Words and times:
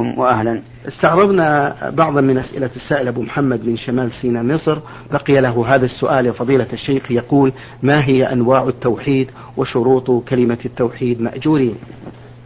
بكم 0.00 0.18
وأهلا. 0.18 0.62
استعرضنا 0.88 1.76
بعضا 1.90 2.20
من 2.20 2.38
أسئلة 2.38 2.70
السائل 2.76 3.08
أبو 3.08 3.22
محمد 3.22 3.66
من 3.66 3.76
شمال 3.76 4.12
سيناء 4.12 4.42
مصر. 4.42 4.78
بقي 5.12 5.40
له 5.40 5.74
هذا 5.74 5.84
السؤال. 5.84 6.26
يا 6.26 6.32
فضيلة 6.32 6.66
الشيخ 6.72 7.10
يقول 7.10 7.52
ما 7.82 8.04
هي 8.04 8.32
أنواع 8.32 8.68
التوحيد 8.68 9.30
وشروط 9.56 10.10
كلمة 10.28 10.58
التوحيد؟ 10.64 11.22
مأجورين. 11.22 11.74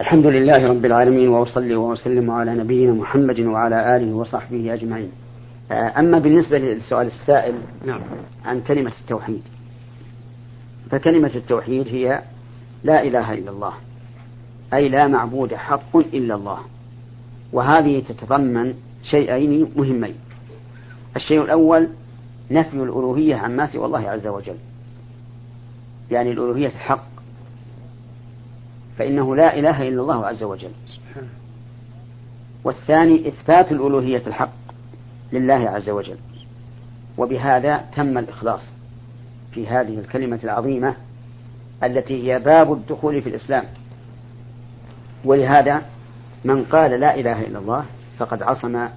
الحمد 0.00 0.26
لله 0.26 0.68
رب 0.68 0.84
العالمين 0.84 1.28
وأصلي 1.28 1.74
وأسلم 1.74 2.30
على 2.30 2.54
نبينا 2.54 2.92
محمد 2.92 3.40
وعلى 3.40 3.96
آله 3.96 4.14
وصحبه 4.14 4.74
أجمعين. 4.74 5.10
أما 5.72 6.18
بالنسبة 6.18 6.58
للسؤال 6.58 7.06
السائل 7.06 7.54
نعم. 7.86 8.00
عن 8.44 8.60
كلمة 8.60 8.92
التوحيد 9.00 9.42
فكلمة 10.90 11.30
التوحيد 11.34 11.88
هي 11.88 12.22
لا 12.84 13.02
إله 13.02 13.32
إلا 13.32 13.50
الله 13.50 13.72
أي 14.74 14.88
لا 14.88 15.06
معبود 15.06 15.54
حق 15.54 15.96
إلا 15.96 16.34
الله. 16.34 16.58
وهذه 17.54 18.00
تتضمن 18.00 18.74
شيئين 19.02 19.70
مهمين. 19.76 20.14
الشيء 21.16 21.42
الأول 21.42 21.88
نفي 22.50 22.76
الألوهية 22.76 23.36
عما 23.36 23.72
سوى 23.72 23.86
الله 23.86 24.10
عز 24.10 24.26
وجل. 24.26 24.56
يعني 26.10 26.30
الألوهية 26.30 26.66
الحق. 26.66 27.06
فإنه 28.98 29.36
لا 29.36 29.58
إله 29.58 29.88
إلا 29.88 30.02
الله 30.02 30.26
عز 30.26 30.42
وجل. 30.42 30.70
والثاني 32.64 33.28
إثبات 33.28 33.72
الألوهية 33.72 34.26
الحق 34.26 34.54
لله 35.32 35.54
عز 35.70 35.90
وجل. 35.90 36.16
وبهذا 37.18 37.84
تم 37.96 38.18
الإخلاص 38.18 38.62
في 39.52 39.66
هذه 39.66 39.98
الكلمة 39.98 40.40
العظيمة 40.44 40.94
التي 41.84 42.32
هي 42.32 42.38
باب 42.38 42.72
الدخول 42.72 43.22
في 43.22 43.28
الإسلام. 43.28 43.64
ولهذا 45.24 45.82
من 46.44 46.64
قال 46.64 46.90
لا 46.90 47.14
إله 47.14 47.46
إلا 47.46 47.58
الله 47.58 47.84
فقد 48.18 48.42
عصم 48.42 48.88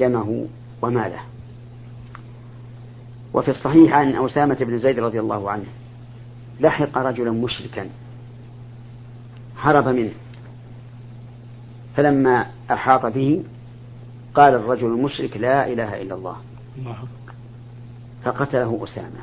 دمه 0.00 0.46
وماله. 0.82 1.20
وفي 3.34 3.50
الصحيح 3.50 3.94
عن 3.94 4.24
أسامة 4.24 4.54
بن 4.54 4.78
زيد 4.78 4.98
رضي 4.98 5.20
الله 5.20 5.50
عنه 5.50 5.64
لحق 6.60 6.98
رجلا 6.98 7.30
مشركا 7.30 7.88
هرب 9.58 9.88
منه 9.88 10.12
فلما 11.96 12.46
أحاط 12.70 13.06
به 13.06 13.44
قال 14.34 14.54
الرجل 14.54 14.86
المشرك 14.86 15.36
لا 15.36 15.66
إله 15.72 16.02
إلا 16.02 16.14
الله. 16.14 16.36
فقتله 18.24 18.84
أسامة. 18.84 19.20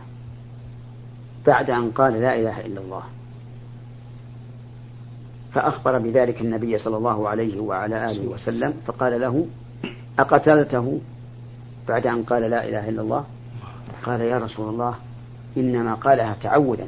بعد 1.48 1.70
أن 1.70 1.92
قال 1.92 2.14
لا 2.14 2.36
إله 2.36 2.66
إلا 2.66 2.81
الله. 2.81 3.03
فأخبر 5.53 5.99
بذلك 5.99 6.41
النبي 6.41 6.77
صلى 6.77 6.97
الله 6.97 7.30
عليه 7.30 7.59
وعلى 7.59 8.11
آله 8.11 8.27
وسلم 8.27 8.73
فقال 8.85 9.21
له 9.21 9.47
أقتلته؟ 10.19 10.99
بعد 11.88 12.08
أن 12.08 12.23
قال 12.23 12.41
لا 12.41 12.69
إله 12.69 12.89
إلا 12.89 13.02
الله 13.02 13.25
قال 14.03 14.21
يا 14.21 14.38
رسول 14.38 14.69
الله 14.69 14.95
إنما 15.58 15.93
قالها 15.93 16.35
تعودا 16.43 16.88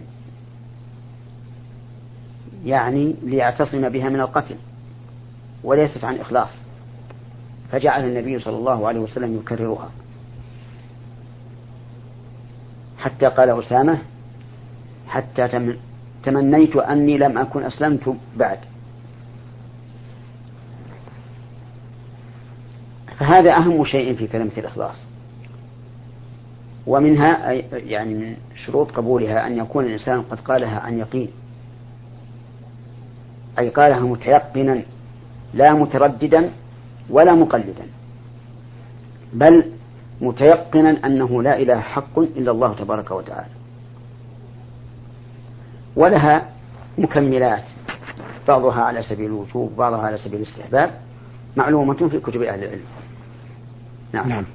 يعني 2.65 3.15
ليعتصم 3.23 3.89
بها 3.89 4.09
من 4.09 4.19
القتل 4.19 4.55
وليست 5.63 6.03
عن 6.03 6.15
إخلاص 6.15 6.49
فجعل 7.71 8.05
النبي 8.05 8.39
صلى 8.39 8.57
الله 8.57 8.87
عليه 8.87 8.99
وسلم 8.99 9.37
يكررها. 9.37 9.89
حتى 12.97 13.25
قال 13.25 13.49
أسامة 13.49 13.97
حتى 15.07 15.47
تمنيت 16.23 16.75
أني 16.75 17.17
لم 17.17 17.37
أكن 17.37 17.63
أسلمت 17.63 18.15
بعد. 18.37 18.59
فهذا 23.19 23.51
أهم 23.51 23.85
شيء 23.85 24.15
في 24.15 24.27
كلمة 24.27 24.51
الإخلاص. 24.57 25.03
ومنها 26.87 27.51
يعني 27.71 28.13
من 28.13 28.35
شروط 28.65 28.91
قبولها 28.91 29.47
أن 29.47 29.57
يكون 29.57 29.85
الإنسان 29.85 30.21
قد 30.21 30.39
قالها 30.39 30.79
عن 30.79 30.99
يقين. 30.99 31.29
أي 33.59 33.69
قالها 33.69 33.99
متيقنا 33.99 34.83
لا 35.53 35.73
مترددا 35.73 36.51
ولا 37.09 37.33
مقلدا. 37.33 37.85
بل 39.33 39.71
متيقنا 40.21 41.05
أنه 41.05 41.43
لا 41.43 41.57
إله 41.57 41.79
حق 41.79 42.19
إلا 42.19 42.51
الله 42.51 42.73
تبارك 42.73 43.11
وتعالى. 43.11 43.62
ولها 45.95 46.49
مكملات 46.97 47.63
بعضها 48.47 48.81
على 48.81 49.03
سبيل 49.03 49.25
الوجوب 49.25 49.75
بعضها 49.77 49.99
على 49.99 50.17
سبيل 50.17 50.41
الاستحباب 50.41 50.91
معلومة 51.57 52.07
في 52.07 52.19
كتب 52.19 52.41
أهل 52.41 52.63
العلم. 52.63 52.81
نعم. 54.13 54.29
نعم. 54.29 54.45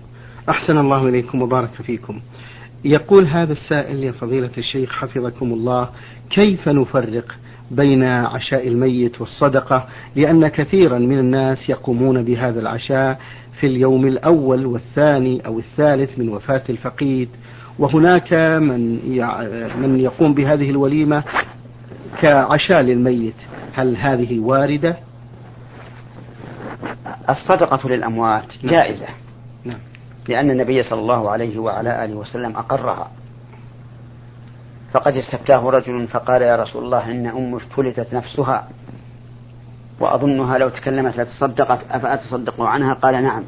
أحسن 0.48 0.78
الله 0.78 1.08
إليكم 1.08 1.42
وبارك 1.42 1.82
فيكم. 1.82 2.20
يقول 2.84 3.26
هذا 3.26 3.52
السائل 3.52 4.04
يا 4.04 4.12
فضيلة 4.12 4.50
الشيخ 4.58 4.92
حفظكم 4.92 5.52
الله 5.52 5.88
كيف 6.30 6.68
نفرق 6.68 7.34
بين 7.70 8.02
عشاء 8.02 8.68
الميت 8.68 9.20
والصدقة؟ 9.20 9.88
لأن 10.16 10.48
كثيرا 10.48 10.98
من 10.98 11.18
الناس 11.18 11.68
يقومون 11.68 12.22
بهذا 12.22 12.60
العشاء 12.60 13.20
في 13.60 13.66
اليوم 13.66 14.06
الأول 14.06 14.66
والثاني 14.66 15.46
أو 15.46 15.58
الثالث 15.58 16.18
من 16.18 16.28
وفاة 16.28 16.62
الفقيد. 16.70 17.28
وهناك 17.78 18.32
من 18.32 19.00
من 19.82 20.00
يقوم 20.00 20.34
بهذه 20.34 20.70
الوليمة 20.70 21.24
كعشاء 22.22 22.80
للميت. 22.80 23.34
هل 23.74 23.96
هذه 23.96 24.40
واردة؟ 24.40 24.96
الصدقة 27.28 27.88
للأموات 27.88 28.44
جائزة. 28.64 29.06
نعم. 29.64 29.78
لأن 30.28 30.50
النبي 30.50 30.82
صلى 30.82 31.00
الله 31.00 31.30
عليه 31.30 31.58
وعلى 31.58 32.04
آله 32.04 32.14
وسلم 32.14 32.56
أقرها. 32.56 33.10
فقد 34.92 35.16
استفتاه 35.16 35.70
رجل 35.70 36.08
فقال 36.08 36.42
يا 36.42 36.56
رسول 36.56 36.84
الله 36.84 37.10
إن 37.10 37.26
أم 37.26 37.58
فلتت 37.58 38.14
نفسها 38.14 38.68
وأظنها 40.00 40.58
لو 40.58 40.68
تكلمت 40.68 41.20
لتصدقت 41.20 41.78
أفأتصدق 41.90 42.60
عنها؟ 42.60 42.94
قال 42.94 43.22
نعم. 43.22 43.42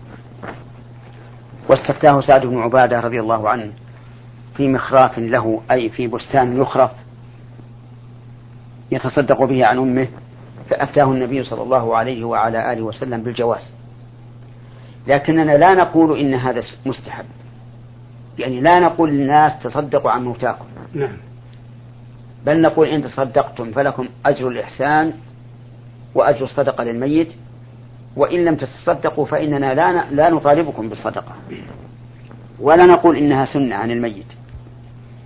واستفتاه 1.69 2.21
سعد 2.21 2.47
بن 2.47 2.59
عبادة 2.59 3.01
رضي 3.01 3.21
الله 3.21 3.49
عنه. 3.49 3.73
في 4.61 4.69
مخراف 4.69 5.19
له 5.19 5.63
أي 5.71 5.89
في 5.89 6.07
بستان 6.07 6.61
يخرف 6.61 6.91
يتصدق 8.91 9.45
به 9.45 9.67
عن 9.67 9.79
أمه 9.79 10.09
فأفتاه 10.71 11.05
النبي 11.05 11.45
صلى 11.45 11.63
الله 11.63 11.97
عليه 11.97 12.25
وعلى 12.25 12.73
آله 12.73 12.83
وسلم 12.83 13.23
بالجواز. 13.23 13.73
لكننا 15.07 15.53
لا 15.53 15.75
نقول 15.75 16.19
إن 16.19 16.35
هذا 16.35 16.63
مستحب. 16.87 17.25
يعني 18.39 18.61
لا 18.61 18.81
نقول 18.81 19.11
للناس 19.11 19.63
تصدقوا 19.63 20.11
عن 20.11 20.25
موتاكم 20.25 20.65
نعم. 20.95 21.17
بل 22.47 22.61
نقول 22.61 22.89
إن 22.89 23.03
تصدقتم 23.03 23.73
فلكم 23.73 24.09
أجر 24.27 24.49
الإحسان 24.49 25.13
وأجر 26.15 26.45
الصدقة 26.45 26.85
للميت 26.85 27.35
وإن 28.17 28.45
لم 28.45 28.57
تتصدقوا 28.57 29.27
فإننا 29.27 29.75
لا 29.75 30.11
لا 30.11 30.31
نطالبكم 30.31 30.89
بالصدقة. 30.89 31.33
ولا 32.61 32.85
نقول 32.85 33.17
إنها 33.17 33.45
سنة 33.45 33.75
عن 33.77 33.91
الميت. 33.91 34.40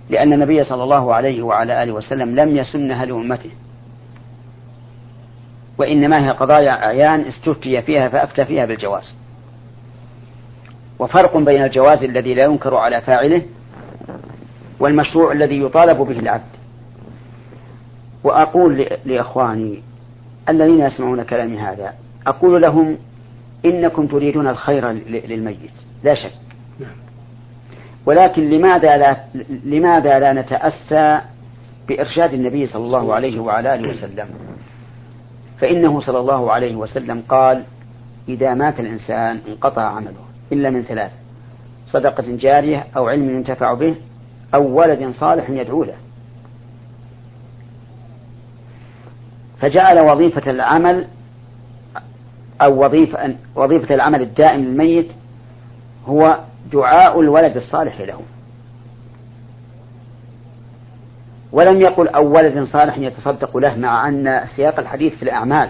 لأن 0.09 0.33
النبي 0.33 0.63
صلى 0.63 0.83
الله 0.83 1.13
عليه 1.13 1.43
وعلى 1.43 1.83
آله 1.83 1.91
وسلم 1.91 2.35
لم 2.35 2.57
يسنها 2.57 3.05
لأمته. 3.05 3.49
وإنما 5.77 6.27
هي 6.27 6.31
قضايا 6.31 6.85
أعيان 6.85 7.21
استفتي 7.21 7.81
فيها 7.81 8.09
فأفتى 8.09 8.45
فيها 8.45 8.65
بالجواز. 8.65 9.15
وفرق 10.99 11.37
بين 11.37 11.63
الجواز 11.63 12.03
الذي 12.03 12.33
لا 12.33 12.43
ينكر 12.43 12.75
على 12.75 13.01
فاعله 13.01 13.41
والمشروع 14.79 15.31
الذي 15.31 15.61
يطالب 15.61 15.97
به 15.97 16.19
العبد. 16.19 16.55
وأقول 18.23 18.87
لإخواني 19.05 19.83
الذين 20.49 20.79
يسمعون 20.79 21.23
كلامي 21.23 21.59
هذا 21.59 21.93
أقول 22.27 22.61
لهم 22.61 22.97
إنكم 23.65 24.07
تريدون 24.07 24.47
الخير 24.47 24.91
للميت 24.91 25.71
لا 26.03 26.13
شك. 26.13 26.33
نعم. 26.79 27.04
ولكن 28.05 28.49
لماذا 28.49 28.97
لا 28.97 29.17
لماذا 29.65 30.19
لا 30.19 30.33
نتأسى 30.33 31.21
بإرشاد 31.87 32.33
النبي 32.33 32.65
صلى 32.65 32.83
الله 32.83 33.13
عليه 33.13 33.39
وعلى 33.39 33.75
آله 33.75 33.89
وسلم؟ 33.89 34.27
فإنه 35.59 35.99
صلى 35.99 36.19
الله 36.19 36.51
عليه 36.51 36.75
وسلم 36.75 37.23
قال 37.29 37.63
إذا 38.29 38.53
مات 38.53 38.79
الإنسان 38.79 39.39
انقطع 39.47 39.81
عمله 39.81 40.25
إلا 40.51 40.69
من 40.69 40.83
ثلاث 40.83 41.11
صدقة 41.87 42.23
جارية 42.27 42.87
أو 42.97 43.07
علم 43.07 43.29
ينتفع 43.29 43.73
به 43.73 43.95
أو 44.53 44.79
ولد 44.79 45.11
صالح 45.11 45.49
يدعو 45.49 45.83
له. 45.83 45.95
فجعل 49.59 49.99
وظيفة 49.99 50.51
العمل 50.51 51.07
أو 52.61 52.85
وظيفة 52.85 53.35
وظيفة 53.55 53.95
العمل 53.95 54.21
الدائم 54.21 54.61
للميت 54.61 55.11
هو 56.07 56.39
دعاء 56.71 57.21
الولد 57.21 57.55
الصالح 57.57 58.01
له. 58.01 58.21
ولم 61.51 61.81
يقل 61.81 62.07
أو 62.07 62.31
ولد 62.31 62.63
صالح 62.63 62.97
يتصدق 62.97 63.57
له 63.57 63.75
مع 63.75 64.07
أن 64.07 64.41
سياق 64.55 64.79
الحديث 64.79 65.15
في 65.15 65.23
الأعمال. 65.23 65.69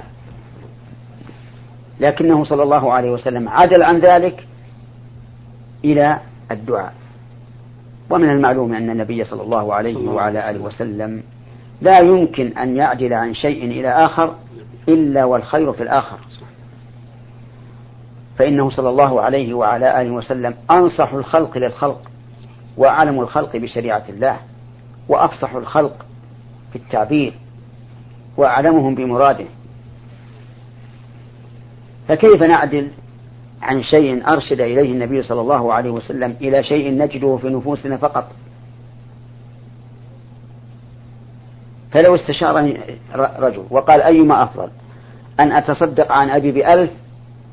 لكنه 2.00 2.44
صلى 2.44 2.64
الله 2.64 2.94
عليه 2.94 3.12
وسلم 3.12 3.50
عدل 3.50 3.84
عن 3.84 4.00
ذلك 4.00 4.48
إلى 5.86 6.20
الدعاء. 6.52 6.94
ومن 8.10 8.30
المعلوم 8.30 8.74
أن 8.74 8.90
النبي 8.90 9.24
صلى 9.24 9.42
الله 9.42 9.74
عليه 9.74 10.10
وعلى 10.10 10.50
آله 10.50 10.60
وسلم 10.60 11.24
لا 11.82 12.00
يمكن 12.00 12.58
أن 12.58 12.76
يعدل 12.76 13.14
عن 13.14 13.34
شيء 13.34 13.66
إلى 13.66 13.90
آخر 13.90 14.36
إلا 14.90 15.26
والخير 15.26 15.74
في 15.74 15.84
الآخر. 15.84 16.18
فإنه 18.38 18.70
صلى 18.70 18.90
الله 18.90 19.22
عليه 19.22 19.54
وعلى 19.54 20.02
آله 20.02 20.12
وسلم 20.12 20.56
أنصح 20.72 21.14
الخلق 21.14 21.58
للخلق 21.58 22.02
وأعلم 22.78 23.20
الخلق 23.20 23.58
بشريعة 23.58 24.04
الله 24.10 24.38
وأفصح 25.10 25.56
الخلق 25.56 26.06
في 26.72 26.76
التعبير 26.76 27.34
وأعلمهم 28.38 28.96
بمراده. 28.96 29.46
فكيف 32.08 32.44
نعدل 32.44 32.88
عن 33.62 33.84
شيء 33.84 34.28
أرشد 34.28 34.62
إليه 34.62 34.92
النبي 34.92 35.24
صلى 35.24 35.42
الله 35.42 35.74
عليه 35.74 35.90
وسلم 35.90 36.36
إلى 36.42 36.64
شيء 36.64 36.98
نجده 36.98 37.38
في 37.38 37.50
نفوسنا 37.50 37.98
فقط؟ 37.98 38.32
فلو 41.92 42.16
استشارني 42.16 42.80
رجل 43.16 43.66
وقال 43.70 44.02
أيما 44.02 44.44
أفضل؟ 44.44 44.70
أن 45.40 45.52
أتصدق 45.52 46.12
عن 46.12 46.30
أبي 46.30 46.52
بألف 46.52 46.92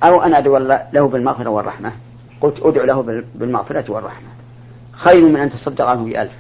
أو 0.03 0.23
أن 0.23 0.35
أدعو 0.35 0.59
له 0.93 1.09
بالمغفرة 1.09 1.51
والرحمة. 1.51 1.93
قلت 2.41 2.61
أدعو 2.61 2.85
له 2.85 3.25
بالمغفرة 3.35 3.93
والرحمة. 3.93 4.29
خير 4.93 5.29
من 5.29 5.37
أن 5.37 5.51
تصدق 5.51 5.85
عنه 5.85 6.05
بألف. 6.05 6.33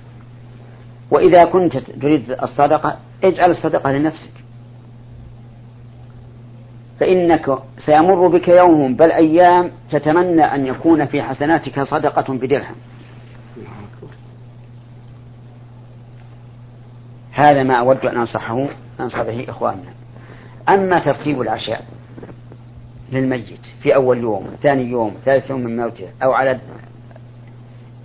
وإذا 1.10 1.44
كنت 1.44 1.76
تريد 1.76 2.30
الصدقة 2.42 2.96
اجعل 3.24 3.50
الصدقة 3.50 3.92
لنفسك. 3.92 4.32
فإنك 7.00 7.58
سيمر 7.86 8.28
بك 8.28 8.48
يوم 8.48 8.94
بل 8.94 9.12
أيام 9.12 9.70
تتمنى 9.90 10.44
أن 10.44 10.66
يكون 10.66 11.06
في 11.06 11.22
حسناتك 11.22 11.80
صدقة 11.80 12.34
بدرهم. 12.34 12.74
هذا 17.32 17.62
ما 17.62 17.74
أود 17.74 18.06
أن 18.06 18.16
أنصحه 18.16 18.66
أنصح 19.00 19.22
به 19.22 19.46
إخواننا. 19.48 19.92
أما 20.68 20.98
ترتيب 20.98 21.40
العشاء 21.40 21.84
للميت 23.12 23.60
في 23.82 23.94
أول 23.94 24.18
يوم 24.18 24.46
ثاني 24.62 24.90
يوم 24.90 25.14
ثالث 25.24 25.50
يوم 25.50 25.60
من 25.60 25.76
موته 25.76 26.08
أو 26.22 26.32
على 26.32 26.58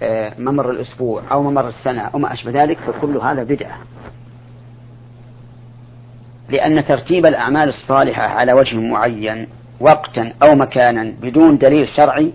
آه، 0.01 0.33
ممر 0.39 0.71
الأسبوع 0.71 1.21
أو 1.31 1.44
ممر 1.44 1.68
السنة 1.68 2.01
أو 2.01 2.19
ما 2.19 2.33
أشبه 2.33 2.63
ذلك 2.63 2.77
فكل 2.80 3.18
هذا 3.18 3.44
بدعة. 3.44 3.77
لأن 6.50 6.86
ترتيب 6.86 7.25
الأعمال 7.25 7.69
الصالحة 7.69 8.24
على 8.24 8.54
وجه 8.54 8.77
معين 8.77 9.48
وقتا 9.80 10.33
أو 10.44 10.56
مكانا 10.56 11.13
بدون 11.21 11.57
دليل 11.57 11.88
شرعي 11.88 12.33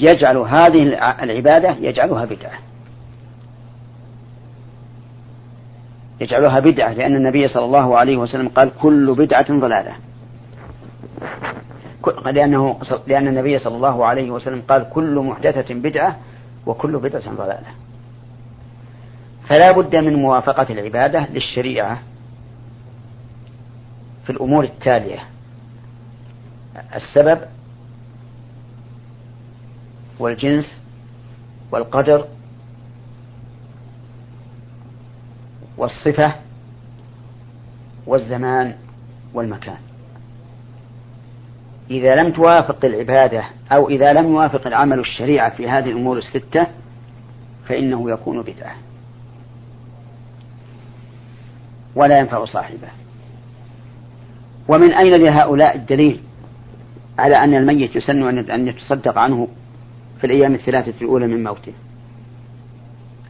يجعل 0.00 0.36
هذه 0.36 0.82
العبادة 1.22 1.76
يجعلها 1.80 2.24
بدعة. 2.24 2.58
يجعلها 6.20 6.60
بدعة 6.60 6.92
لأن 6.92 7.16
النبي 7.16 7.48
صلى 7.48 7.64
الله 7.64 7.98
عليه 7.98 8.16
وسلم 8.16 8.48
قال 8.48 8.70
كل 8.82 9.14
بدعة 9.14 9.58
ضلالة. 9.58 9.92
لأنه 12.08 12.78
لأن 13.06 13.28
النبي 13.28 13.58
صلى 13.58 13.76
الله 13.76 14.06
عليه 14.06 14.30
وسلم 14.30 14.62
قال 14.68 14.90
كل 14.90 15.18
محدثة 15.18 15.74
بدعة 15.74 16.18
وكل 16.66 16.98
بدعة 16.98 17.34
ضلالة. 17.34 17.68
فلا 19.48 19.72
بد 19.72 19.96
من 19.96 20.14
موافقة 20.14 20.72
العبادة 20.72 21.26
للشريعة 21.30 22.02
في 24.24 24.30
الأمور 24.30 24.64
التالية. 24.64 25.24
السبب 26.94 27.40
والجنس 30.18 30.80
والقدر 31.70 32.24
والصفة 35.78 36.34
والزمان 38.06 38.74
والمكان. 39.34 39.76
إذا 41.90 42.14
لم 42.14 42.32
توافق 42.32 42.84
العبادة 42.84 43.44
أو 43.72 43.88
إذا 43.88 44.12
لم 44.12 44.26
يوافق 44.26 44.66
العمل 44.66 44.98
الشريعة 44.98 45.56
في 45.56 45.68
هذه 45.68 45.90
الأمور 45.90 46.18
الستة 46.18 46.66
فإنه 47.68 48.10
يكون 48.10 48.42
بدعة. 48.42 48.74
ولا 51.94 52.18
ينفع 52.18 52.44
صاحبه. 52.44 52.88
ومن 54.68 54.92
أين 54.92 55.12
لهؤلاء 55.12 55.76
الدليل 55.76 56.20
على 57.18 57.36
أن 57.36 57.54
الميت 57.54 57.96
يسن 57.96 58.50
أن 58.50 58.68
يتصدق 58.68 59.18
عنه 59.18 59.48
في 60.20 60.26
الأيام 60.26 60.54
الثلاثة 60.54 60.94
الأولى 61.02 61.26
من 61.26 61.44
موته؟ 61.44 61.72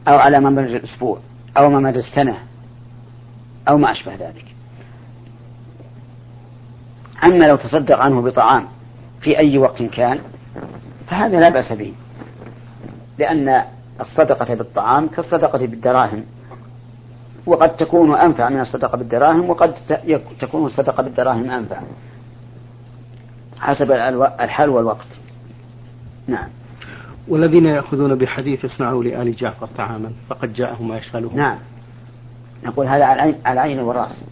أو 0.09 0.19
على 0.19 0.41
ممر 0.41 0.65
الأسبوع 0.65 1.19
أو 1.57 1.71
ممر 1.71 1.95
السنة 1.95 2.39
أو 3.69 3.79
ما 3.79 3.93
أشبه 3.93 4.15
ذلك؟ 4.15 4.45
أما 7.25 7.45
لو 7.45 7.57
تصدق 7.57 7.99
عنه 7.99 8.23
بطعام 8.23 8.67
في 9.21 9.39
أي 9.39 9.59
وقت 9.59 9.83
كان 9.83 10.19
فهذا 11.07 11.41
لا 11.41 11.49
بأس 11.49 11.73
به. 11.73 11.93
لأن 13.19 13.63
الصدقة 14.01 14.55
بالطعام 14.55 15.09
كالصدقة 15.09 15.59
بالدراهم. 15.59 16.25
وقد 17.47 17.77
تكون 17.77 18.15
أنفع 18.15 18.49
من 18.49 18.61
الصدقة 18.61 18.99
بالدراهم 18.99 19.51
وقد 19.51 19.75
تكون 20.41 20.67
الصدقة 20.67 21.03
بالدراهم 21.03 21.51
أنفع. 21.51 21.81
حسب 23.61 23.93
الحال 24.41 24.71
والوقت. 24.71 25.07
نعم. 26.27 26.49
والذين 27.29 27.67
يأخذون 27.67 28.15
بحديث 28.15 28.65
اصنعوا 28.65 29.05
لآل 29.05 29.37
جعفر 29.37 29.67
طعاما 29.67 30.13
فقد 30.29 30.53
جاءهم 30.53 30.89
ما 30.89 30.99
يشغلهم 30.99 31.37
نعم. 31.37 31.59
نقول 32.65 32.87
هذا 32.87 33.05
على 33.05 33.35
العين 33.47 33.79
والرأس. 33.79 34.25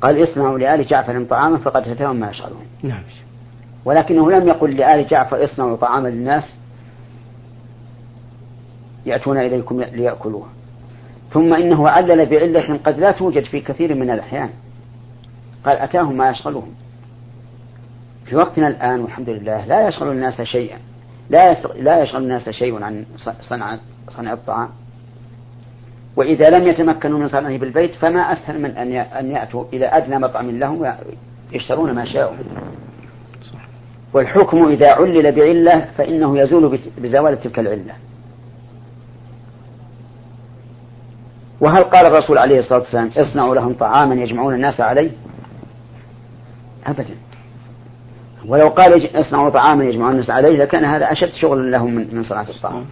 قال 0.00 0.22
اصنعوا 0.22 0.58
لآل 0.58 0.86
جعفر 0.86 1.24
طعاما 1.24 1.58
فقد 1.58 1.88
أتاهم 1.88 2.16
ما 2.16 2.30
يشغلهم 2.30 2.66
نعم. 2.82 3.02
ولكنه 3.84 4.30
لم 4.30 4.48
يقل 4.48 4.76
لآل 4.76 5.06
جعفر 5.06 5.44
اصنعوا 5.44 5.76
طعاما 5.76 6.08
للناس 6.08 6.54
يأتون 9.06 9.38
إليكم 9.38 9.82
ليأكلوه. 9.82 10.46
ثم 11.32 11.54
إنه 11.54 11.88
علل 11.88 12.26
بعلة 12.26 12.80
قد 12.84 12.98
لا 12.98 13.12
توجد 13.12 13.44
في 13.44 13.60
كثير 13.60 13.94
من 13.94 14.10
الأحيان. 14.10 14.50
قال 15.64 15.76
أتاهم 15.76 16.16
ما 16.16 16.30
يشغلهم. 16.30 16.72
في 18.24 18.36
وقتنا 18.36 18.68
الآن 18.68 19.00
والحمد 19.00 19.28
لله 19.30 19.66
لا 19.66 19.88
يشغل 19.88 20.08
الناس 20.08 20.42
شيئا. 20.42 20.78
لا 21.30 21.62
لا 21.62 22.02
يشغل 22.02 22.22
الناس 22.22 22.48
شيء 22.48 22.82
عن 22.82 23.04
صنع 23.48 23.78
صنع 24.08 24.32
الطعام. 24.32 24.68
وإذا 26.16 26.50
لم 26.50 26.66
يتمكنوا 26.66 27.18
من 27.18 27.28
صنعه 27.28 27.58
بالبيت 27.58 27.94
فما 27.94 28.32
أسهل 28.32 28.60
من 28.62 28.70
أن 28.70 28.92
أن 28.92 29.30
يأتوا 29.30 29.64
إلى 29.72 29.86
أدنى 29.86 30.18
مطعم 30.18 30.50
لهم 30.50 30.94
يشترون 31.52 31.92
ما 31.92 32.04
شاءوا. 32.04 32.36
والحكم 34.12 34.68
إذا 34.68 34.92
علل 34.92 35.32
بعلة 35.32 35.88
فإنه 35.98 36.38
يزول 36.38 36.78
بزوال 36.98 37.40
تلك 37.40 37.58
العلة. 37.58 37.92
وهل 41.60 41.84
قال 41.84 42.06
الرسول 42.06 42.38
عليه 42.38 42.58
الصلاة 42.58 42.78
والسلام 42.78 43.10
اصنعوا 43.16 43.54
لهم 43.54 43.74
طعاما 43.74 44.14
يجمعون 44.14 44.54
الناس 44.54 44.80
عليه؟ 44.80 45.10
أبدا. 46.86 47.14
ولو 48.46 48.68
قال 48.68 49.20
اصنعوا 49.20 49.50
طعاما 49.50 49.84
يجمعون 49.84 50.12
الناس 50.12 50.30
عليه 50.30 50.58
لكان 50.58 50.84
هذا 50.84 51.12
أشد 51.12 51.32
شغلا 51.32 51.70
لهم 51.70 51.94
من 51.94 52.24
صناعة 52.24 52.46
الطعام. 52.48 52.84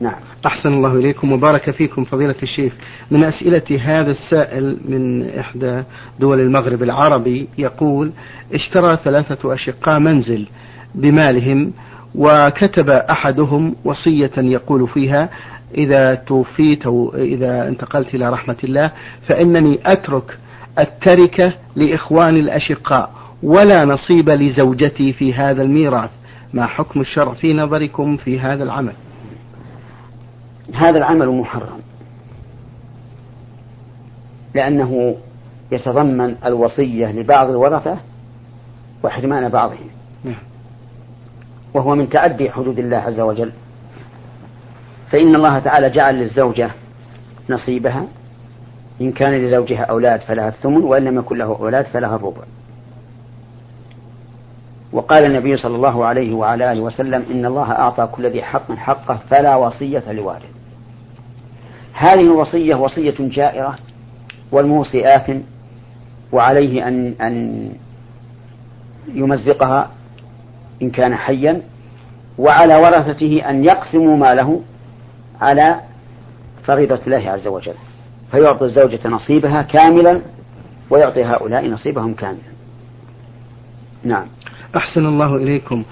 نعم. 0.00 0.14
أحسن 0.46 0.68
الله 0.68 0.94
إليكم 0.94 1.32
وبارك 1.32 1.70
فيكم 1.70 2.04
فضيلة 2.04 2.34
الشيخ. 2.42 2.72
من 3.10 3.24
أسئلة 3.24 3.62
هذا 3.80 4.10
السائل 4.10 4.78
من 4.88 5.28
إحدى 5.28 5.82
دول 6.20 6.40
المغرب 6.40 6.82
العربي 6.82 7.48
يقول 7.58 8.12
اشترى 8.54 8.98
ثلاثة 9.04 9.54
أشقاء 9.54 9.98
منزل 9.98 10.46
بمالهم 10.94 11.72
وكتب 12.14 12.90
أحدهم 12.90 13.74
وصية 13.84 14.30
يقول 14.38 14.88
فيها 14.88 15.28
إذا 15.74 16.14
توفيت 16.14 16.86
أو 16.86 17.14
إذا 17.16 17.68
انتقلت 17.68 18.14
إلى 18.14 18.30
رحمة 18.30 18.56
الله 18.64 18.90
فإنني 19.26 19.78
أترك 19.86 20.38
التركة 20.78 21.52
لإخواني 21.76 22.40
الأشقاء 22.40 23.10
ولا 23.42 23.84
نصيب 23.84 24.30
لزوجتي 24.30 25.12
في 25.12 25.34
هذا 25.34 25.62
الميراث. 25.62 26.10
ما 26.54 26.66
حكم 26.66 27.00
الشرع 27.00 27.32
في 27.32 27.54
نظركم 27.54 28.16
في 28.16 28.40
هذا 28.40 28.64
العمل؟ 28.64 28.92
هذا 30.74 30.98
العمل 30.98 31.28
محرم. 31.28 31.80
لأنه 34.54 35.16
يتضمن 35.72 36.36
الوصية 36.44 37.12
لبعض 37.12 37.50
الورثة 37.50 37.98
وحرمان 39.04 39.48
بعضهم. 39.48 39.88
نعم. 40.24 40.42
وهو 41.74 41.94
من 41.94 42.08
تعدي 42.08 42.50
حدود 42.50 42.78
الله 42.78 42.96
عز 42.96 43.20
وجل. 43.20 43.52
فإن 45.10 45.34
الله 45.34 45.58
تعالى 45.58 45.90
جعل 45.90 46.14
للزوجة 46.14 46.70
نصيبها. 47.50 48.06
إن 49.00 49.12
كان 49.12 49.32
لزوجها 49.32 49.82
أولاد 49.82 50.20
فلها 50.20 50.48
الثمن 50.48 50.84
وإن 50.84 51.04
لم 51.04 51.18
يكن 51.18 51.38
له 51.38 51.44
أولاد 51.44 51.86
فلها 51.86 52.16
الربع. 52.16 52.42
وقال 54.92 55.24
النبي 55.24 55.56
صلى 55.56 55.76
الله 55.76 56.04
عليه 56.04 56.34
وعلى 56.34 56.72
آله 56.72 56.80
وسلم 56.80 57.24
إن 57.30 57.46
الله 57.46 57.72
أعطى 57.72 58.08
كل 58.12 58.30
ذي 58.30 58.42
حق 58.42 58.72
حقه 58.72 59.18
فلا 59.30 59.56
وصية 59.56 60.12
لوارث 60.12 60.57
هذه 61.98 62.20
الوصية 62.20 62.74
وصية 62.74 63.14
جائرة 63.18 63.78
والموصي 64.52 65.06
آثم 65.06 65.38
وعليه 66.32 66.88
أن 66.88 67.14
أن 67.20 67.68
يمزقها 69.14 69.90
إن 70.82 70.90
كان 70.90 71.14
حيا 71.14 71.62
وعلى 72.38 72.74
ورثته 72.74 73.50
أن 73.50 73.64
يقسموا 73.64 74.16
ماله 74.16 74.60
على 75.40 75.80
فريضة 76.64 77.00
الله 77.06 77.30
عز 77.30 77.46
وجل. 77.46 77.74
فيعطي 78.30 78.64
الزوجة 78.64 79.08
نصيبها 79.08 79.62
كاملا 79.62 80.22
ويعطي 80.90 81.24
هؤلاء 81.24 81.68
نصيبهم 81.68 82.14
كاملا. 82.14 82.52
نعم. 84.04 84.26
أحسن 84.76 85.06
الله 85.06 85.36
إليكم. 85.36 85.84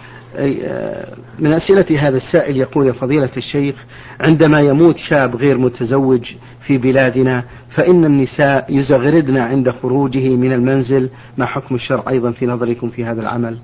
من 1.39 1.53
أسئلة 1.53 2.09
هذا 2.09 2.17
السائل 2.17 2.57
يقول 2.57 2.87
يا 2.87 2.93
فضيلة 2.93 3.31
الشيخ 3.37 3.85
عندما 4.21 4.61
يموت 4.61 4.97
شاب 4.97 5.37
غير 5.37 5.59
متزوج 5.59 6.33
في 6.67 6.79
بلادنا 6.79 7.45
فإن 7.75 8.05
النساء 8.05 8.67
يزغردن 8.69 9.37
عند 9.37 9.71
خروجه 9.71 10.29
من 10.29 10.53
المنزل 10.53 11.11
ما 11.39 11.47
حكم 11.47 11.75
الشرع 11.75 12.03
أيضا 12.09 12.31
في 12.31 12.47
نظركم 12.47 12.89
في 12.89 13.05
هذا 13.05 13.21
العمل؟ 13.21 13.59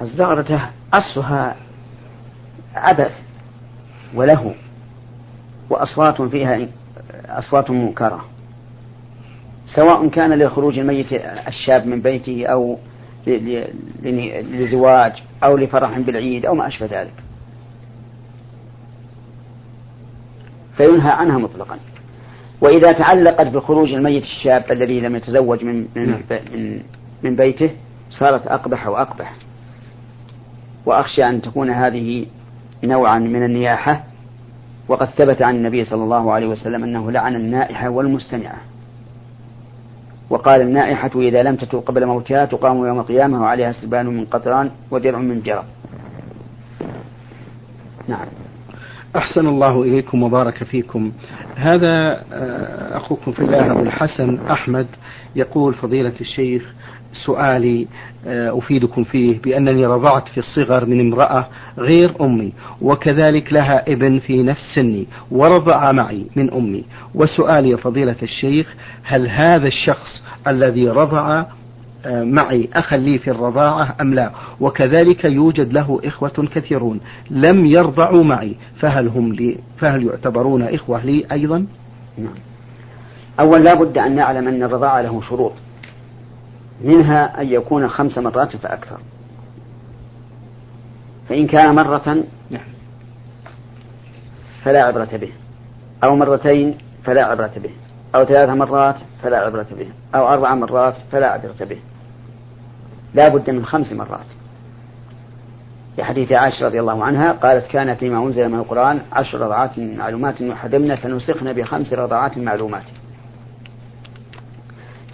الزغرة 0.00 0.70
أصلها 0.94 1.56
عبث 2.74 3.12
وله 4.14 4.54
وأصوات 5.70 6.22
فيها 6.22 6.68
أصوات 7.28 7.70
منكرة 7.70 8.24
سواء 9.66 10.08
كان 10.08 10.38
لخروج 10.38 10.78
الميت 10.78 11.12
الشاب 11.48 11.86
من 11.86 12.02
بيته 12.02 12.46
أو 12.46 12.78
لزواج 13.26 15.12
أو 15.44 15.56
لفرح 15.56 15.98
بالعيد 15.98 16.46
أو 16.46 16.54
ما 16.54 16.68
أشبه 16.68 16.86
ذلك. 16.86 17.14
فينهى 20.76 21.10
عنها 21.10 21.38
مطلقا. 21.38 21.78
وإذا 22.60 22.92
تعلقت 22.92 23.46
بخروج 23.46 23.92
الميت 23.92 24.22
الشاب 24.22 24.72
الذي 24.72 25.00
لم 25.00 25.16
يتزوج 25.16 25.64
من 25.64 25.86
من 25.96 26.10
نعم. 26.10 26.20
من, 26.54 26.82
من 27.22 27.36
بيته 27.36 27.70
صارت 28.10 28.46
أقبح 28.46 28.88
وأقبح. 28.88 29.34
وأخشى 30.86 31.24
أن 31.24 31.42
تكون 31.42 31.70
هذه 31.70 32.26
نوعا 32.84 33.18
من 33.18 33.44
النياحة. 33.44 34.04
وقد 34.88 35.06
ثبت 35.06 35.42
عن 35.42 35.56
النبي 35.56 35.84
صلى 35.84 36.04
الله 36.04 36.32
عليه 36.32 36.46
وسلم 36.46 36.84
أنه 36.84 37.10
لعن 37.10 37.36
النائحة 37.36 37.88
والمستمعة. 37.88 38.73
وقال 40.30 40.60
النائحة 40.60 41.10
إذا 41.16 41.42
لم 41.42 41.56
تتوب 41.56 41.82
قبل 41.82 42.06
موتها 42.06 42.44
تقام 42.44 42.84
يوم 42.84 43.00
القيامة 43.00 43.42
وعليها 43.42 43.72
سلبان 43.72 44.06
من 44.06 44.24
قطران 44.24 44.70
ودرع 44.90 45.18
من 45.18 45.42
جرب 45.42 45.64
نعم. 48.08 48.26
أحسن 49.16 49.46
الله 49.46 49.82
إليكم 49.82 50.22
وبارك 50.22 50.64
فيكم. 50.64 51.12
هذا 51.56 52.22
آه، 52.32 52.96
أخوكم 52.96 53.32
في 53.32 53.40
الله 53.40 53.72
أبو 53.72 53.82
الحسن 53.82 54.38
أحمد 54.50 54.86
يقول 55.36 55.74
فضيلة 55.74 56.12
الشيخ 56.20 56.74
سؤالي 57.14 57.86
آه، 58.26 58.58
أفيدكم 58.58 59.04
فيه 59.04 59.40
بأنني 59.40 59.86
رضعت 59.86 60.28
في 60.28 60.38
الصغر 60.38 60.86
من 60.86 61.00
امرأة 61.00 61.48
غير 61.78 62.12
أمي 62.20 62.52
وكذلك 62.82 63.52
لها 63.52 63.92
ابن 63.92 64.18
في 64.18 64.42
نفس 64.42 64.74
سني 64.74 65.06
ورضع 65.30 65.92
معي 65.92 66.26
من 66.36 66.52
أمي. 66.52 66.84
وسؤالي 67.14 67.76
فضيلة 67.76 68.16
الشيخ 68.22 68.74
هل 69.02 69.28
هذا 69.28 69.66
الشخص 69.66 70.22
الذي 70.46 70.88
رضع 70.88 71.44
آه، 72.06 72.22
معي 72.22 72.68
أخا 72.74 72.96
لي 72.96 73.18
في 73.18 73.30
الرضاعة 73.30 73.96
أم 74.00 74.14
لا؟ 74.14 74.30
وكذلك 74.60 75.24
يوجد 75.24 75.72
له 75.72 76.00
إخوة 76.04 76.48
كثيرون 76.54 77.00
لم 77.30 77.66
يرضعوا 77.66 78.24
معي 78.24 78.54
فهل 78.80 79.08
هم 79.08 79.32
لي 79.32 79.56
فهل 79.78 80.06
يعتبرون 80.06 80.62
إخوة 80.62 81.04
لي 81.04 81.24
أيضا؟ 81.32 81.66
نعم. 82.18 82.34
أول 83.40 83.64
لا 83.64 83.74
بد 83.74 83.98
أن 83.98 84.16
نعلم 84.16 84.48
أن 84.48 84.62
الرضاعة 84.62 85.02
له 85.02 85.22
شروط. 85.28 85.52
منها 86.84 87.40
أن 87.40 87.48
يكون 87.48 87.88
خمس 87.88 88.18
مرات 88.18 88.56
فأكثر. 88.56 88.98
فإن 91.28 91.46
كان 91.46 91.74
مرة 91.74 92.24
نعم. 92.50 92.64
فلا 94.64 94.84
عبرة 94.84 95.16
به. 95.16 95.32
أو 96.04 96.16
مرتين 96.16 96.78
فلا 97.04 97.24
عبرة 97.24 97.52
به. 97.56 97.70
أو 98.14 98.24
ثلاث 98.24 98.48
مرات 98.48 98.96
فلا 99.22 99.38
عبرة 99.38 99.66
به. 99.78 99.88
أو 100.14 100.28
أربع 100.28 100.54
مرات 100.54 100.94
فلا 101.12 101.26
عبرة 101.26 101.64
به. 101.64 101.78
لا 103.14 103.28
بد 103.28 103.50
من 103.50 103.64
خمس 103.64 103.92
مرات. 103.92 104.26
في 105.96 106.04
حديث 106.04 106.32
عائشة 106.32 106.66
رضي 106.66 106.80
الله 106.80 107.04
عنها 107.04 107.32
قالت 107.32 107.66
كان 107.66 107.94
فيما 107.94 108.26
أنزل 108.26 108.48
من 108.48 108.58
القرآن 108.58 109.00
عشر 109.12 109.40
رضعات 109.40 109.78
معلومات 109.78 110.40
يحرمن 110.40 110.94
فنسخن 110.94 111.52
بخمس 111.52 111.92
رضعات 111.92 112.38
معلومات. 112.38 112.84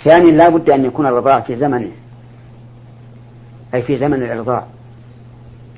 ثانيا 0.04 0.30
لا 0.30 0.48
بد 0.48 0.70
أن 0.70 0.84
يكون 0.84 1.06
الرضاع 1.06 1.40
في 1.40 1.56
زمنه. 1.56 1.90
أي 3.74 3.82
في 3.82 3.98
زمن 3.98 4.22
الإرضاع. 4.22 4.66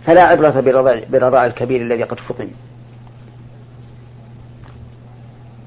فلا 0.07 0.23
عبرة 0.23 0.61
برضاع 1.11 1.47
الكبير 1.47 1.81
الذي 1.81 2.03
قد 2.03 2.21
فطن. 2.21 2.49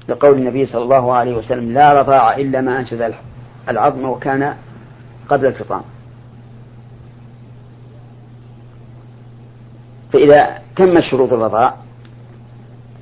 لقول 0.08 0.38
النبي 0.38 0.66
صلى 0.66 0.82
الله 0.82 1.12
عليه 1.12 1.36
وسلم 1.36 1.72
لا 1.72 2.00
رضاع 2.00 2.36
إلا 2.36 2.60
ما 2.60 2.80
أنشز 2.80 3.12
العظم 3.68 4.04
وكان 4.04 4.54
قبل 5.28 5.46
الفطام. 5.46 5.82
فإذا 10.12 10.58
تم 10.76 11.00
شروط 11.00 11.32
الرضاع 11.32 11.74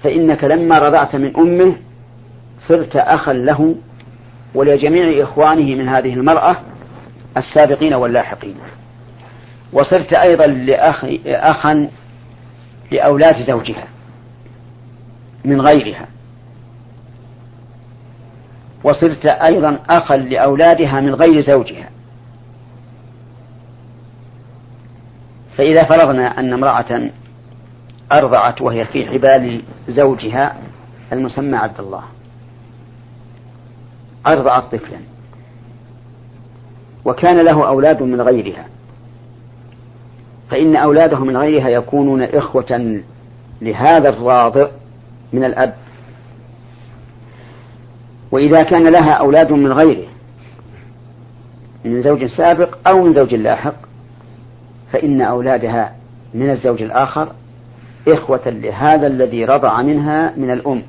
فإنك 0.03 0.45
لما 0.45 0.79
رضعت 0.79 1.17
من 1.17 1.37
أمه 1.37 1.77
صرت 2.69 2.97
أخا 2.97 3.33
له 3.33 3.75
ولجميع 4.55 5.23
إخوانه 5.23 5.75
من 5.75 5.89
هذه 5.89 6.15
المرأة 6.15 6.57
السابقين 7.37 7.95
واللاحقين. 7.95 8.57
وصرت 9.73 10.13
أيضا 10.13 10.47
لأخ 10.47 11.05
أخا 11.27 11.89
لأولاد 12.93 13.37
زوجها 13.47 13.85
من 15.45 15.61
غيرها. 15.61 16.09
وصرت 18.85 19.27
أيضا 19.27 19.79
أخا 19.91 20.17
لأولادها 20.17 21.01
من 21.01 21.15
غير 21.15 21.41
زوجها. 21.41 21.89
فإذا 25.57 25.83
فرضنا 25.83 26.41
أن 26.41 26.53
امرأة 26.53 27.11
أرضعت 28.13 28.61
وهي 28.63 28.85
في 28.85 29.07
حبال 29.07 29.63
زوجها 29.89 30.57
المسمى 31.13 31.57
عبد 31.57 31.81
الله 31.81 32.03
أرضعت 34.27 34.75
طفلا 34.75 34.99
وكان 37.05 37.37
له 37.37 37.69
أولاد 37.69 38.03
من 38.03 38.21
غيرها. 38.21 38.67
فإن 40.51 40.77
أولاده 40.77 41.19
من 41.19 41.37
غيرها 41.37 41.69
يكونون 41.69 42.23
إخوة 42.23 43.03
لهذا 43.63 44.09
الراضع 44.09 44.69
من 45.33 45.45
الأب. 45.45 45.75
وإذا 48.33 48.63
كان 48.63 48.83
لها 48.83 49.13
أولاد 49.13 49.53
من 49.53 49.73
غيره 49.73 50.09
من 51.85 52.03
زوج 52.03 52.25
سابق 52.25 52.89
أو 52.89 53.05
من 53.05 53.15
زوج 53.15 53.35
لاحق 53.35 53.75
فإن 54.93 55.23
أولادها 55.23 55.93
من 56.35 56.51
الزوج 56.51 56.83
الآخر 56.83 57.33
إخوة 58.09 58.43
لهذا 58.47 59.07
الذي 59.07 59.45
رضع 59.45 59.83
منها 59.83 60.33
من 60.37 60.51
الأم. 60.51 60.83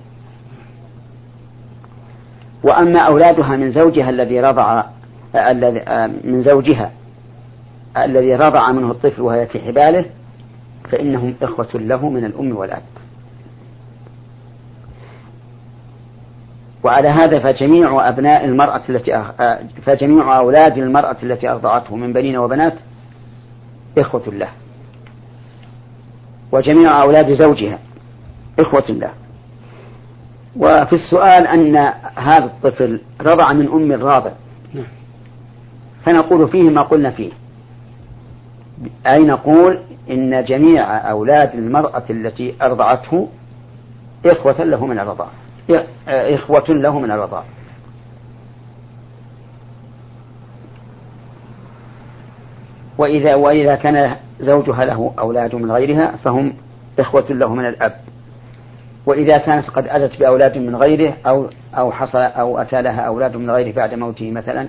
وأما 2.65 2.99
أولادها 2.99 3.55
من 3.55 3.71
زوجها 3.71 4.09
الذي 4.09 4.41
رضع 4.41 4.83
الذي 5.35 5.81
من 6.23 6.43
زوجها 6.43 6.91
الذي 7.97 8.35
رضع 8.35 8.71
منه 8.71 8.91
الطفل 8.91 9.21
وهي 9.21 9.45
في 9.45 9.59
حباله 9.59 10.05
فإنهم 10.91 11.35
إخوة 11.41 11.67
له 11.73 12.09
من 12.09 12.25
الأم 12.25 12.57
والأب. 12.57 12.81
وعلى 16.83 17.07
هذا 17.07 17.39
فجميع 17.39 18.09
أبناء 18.09 18.45
المرأة 18.45 18.81
التي 18.89 19.23
فجميع 19.85 20.37
أولاد 20.37 20.77
المرأة 20.77 21.17
التي 21.23 21.49
أرضعته 21.49 21.95
من 21.95 22.13
بنين 22.13 22.37
وبنات 22.37 22.73
إخوة 23.97 24.23
له. 24.27 24.49
وجميع 26.51 27.03
أولاد 27.03 27.33
زوجها 27.33 27.79
إخوة 28.59 28.85
له. 28.89 29.09
وفي 30.57 30.93
السؤال 30.93 31.47
أن 31.47 31.75
هذا 32.15 32.45
الطفل 32.45 33.01
رضع 33.21 33.53
من 33.53 33.67
أم 33.67 33.91
الراضع 33.91 34.31
نعم. 34.73 34.85
فنقول 36.05 36.47
فيه 36.47 36.69
ما 36.69 36.81
قلنا 36.81 37.11
فيه. 37.11 37.31
أي 39.07 39.23
نقول 39.23 39.79
إن 40.09 40.43
جميع 40.43 41.09
أولاد 41.11 41.55
المرأة 41.55 42.03
التي 42.09 42.55
أرضعته 42.61 43.27
إخوة 44.25 44.63
له 44.63 44.85
من 44.85 44.99
الرضاعة 44.99 45.31
إخوة 46.07 46.69
له 46.69 46.99
من 46.99 47.11
الرضاع. 47.11 47.43
وإذا 52.97 53.35
وإذا 53.35 53.75
كان 53.75 54.15
زوجها 54.39 54.85
له 54.85 55.13
أولاد 55.19 55.55
من 55.55 55.71
غيرها 55.71 56.15
فهم 56.23 56.53
إخوة 56.99 57.25
له 57.29 57.55
من 57.55 57.65
الأب. 57.65 58.04
وإذا 59.05 59.37
كانت 59.37 59.69
قد 59.69 59.87
أتت 59.87 60.19
بأولاد 60.19 60.57
من 60.57 60.75
غيره 60.75 61.13
أو 61.27 61.49
أو 61.77 61.91
حصل 61.91 62.17
أو 62.17 62.57
أتى 62.57 62.81
لها 62.81 63.01
أولاد 63.01 63.35
من 63.37 63.51
غيره 63.51 63.75
بعد 63.75 63.93
موته 63.93 64.31
مثلا 64.31 64.67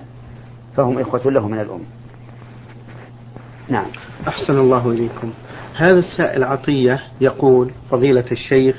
فهم 0.75 0.99
إخوة 0.99 1.31
له 1.31 1.47
من 1.47 1.59
الأم. 1.59 1.81
نعم. 3.69 3.85
أحسن 4.27 4.59
الله 4.59 4.91
إليكم. 4.91 5.33
هذا 5.75 5.99
السائل 5.99 6.43
عطية 6.43 6.99
يقول 7.21 7.71
فضيلة 7.91 8.25
الشيخ 8.31 8.75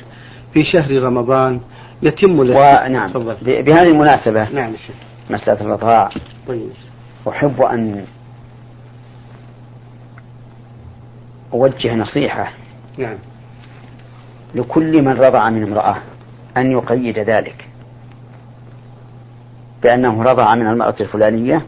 في 0.52 0.64
شهر 0.64 1.02
رمضان 1.02 1.60
يتم 2.02 2.38
ونعم 2.38 3.12
بهذه 3.42 3.90
المناسبة 3.90 4.48
نعم 4.50 4.76
شيخ. 4.76 4.96
مسألة 5.30 5.60
الرضاع 5.60 6.08
طيب. 6.48 6.70
أحب 7.28 7.62
أن 7.62 8.04
أوجه 11.52 11.94
نصيحة 11.94 12.52
نعم 12.98 13.16
لكل 14.54 15.02
من 15.02 15.12
رضع 15.12 15.50
من 15.50 15.62
امرأة 15.62 15.96
أن 16.56 16.72
يقيد 16.72 17.18
ذلك. 17.18 17.68
بأنه 19.82 20.22
رضع 20.22 20.54
من 20.54 20.66
المرأة 20.66 20.94
الفلانية 21.00 21.66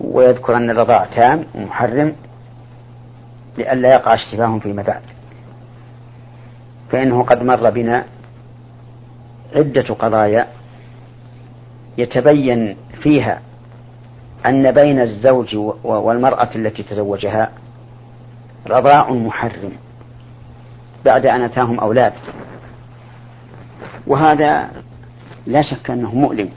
ويذكر 0.00 0.56
أن 0.56 0.70
الرضاع 0.70 1.04
تام 1.04 1.44
ومحرم 1.54 2.14
لئلا 3.58 3.88
يقع 3.88 4.14
اشتباه 4.14 4.58
فيما 4.58 4.82
بعد. 4.82 5.02
فإنه 6.90 7.22
قد 7.22 7.42
مر 7.42 7.70
بنا 7.70 8.04
عدة 9.56 9.94
قضايا 9.94 10.46
يتبين 11.98 12.76
فيها 13.02 13.40
أن 14.46 14.70
بين 14.70 15.00
الزوج 15.00 15.56
والمرأة 15.84 16.50
التي 16.56 16.82
تزوجها 16.82 17.50
رضاع 18.66 19.10
محرم. 19.10 19.72
بعد 21.04 21.26
أن 21.26 21.42
أتاهم 21.42 21.80
أولاد. 21.80 22.12
وهذا 24.06 24.70
لا 25.46 25.62
شك 25.62 25.90
أنه 25.90 26.14
مؤلم. 26.14 26.50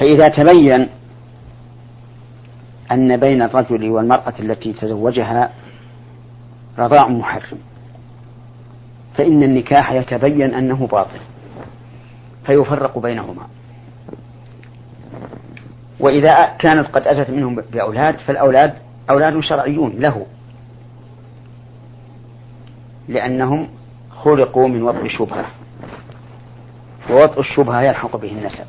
فإذا 0.00 0.28
تبين 0.28 0.88
أن 2.92 3.16
بين 3.16 3.42
الرجل 3.42 3.90
والمرأة 3.90 4.34
التي 4.40 4.72
تزوجها 4.72 5.50
رضاع 6.78 7.08
محرم 7.08 7.58
فإن 9.14 9.42
النكاح 9.42 9.92
يتبين 9.92 10.54
أنه 10.54 10.86
باطل 10.86 11.20
فيفرق 12.46 12.98
بينهما. 12.98 13.46
وإذا 16.00 16.56
كانت 16.58 16.86
قد 16.86 17.06
أتت 17.06 17.30
منهم 17.30 17.54
بأولاد 17.72 18.18
فالأولاد 18.18 18.74
أولاد 19.10 19.40
شرعيون 19.40 19.92
له. 19.98 20.26
لأنهم 23.08 23.68
خلقوا 24.10 24.68
من 24.68 24.82
وطء 24.82 25.04
الشبهة 25.04 25.46
ووطء 27.10 27.40
الشبهة 27.40 27.82
يلحق 27.82 28.16
به 28.16 28.32
النسب. 28.32 28.64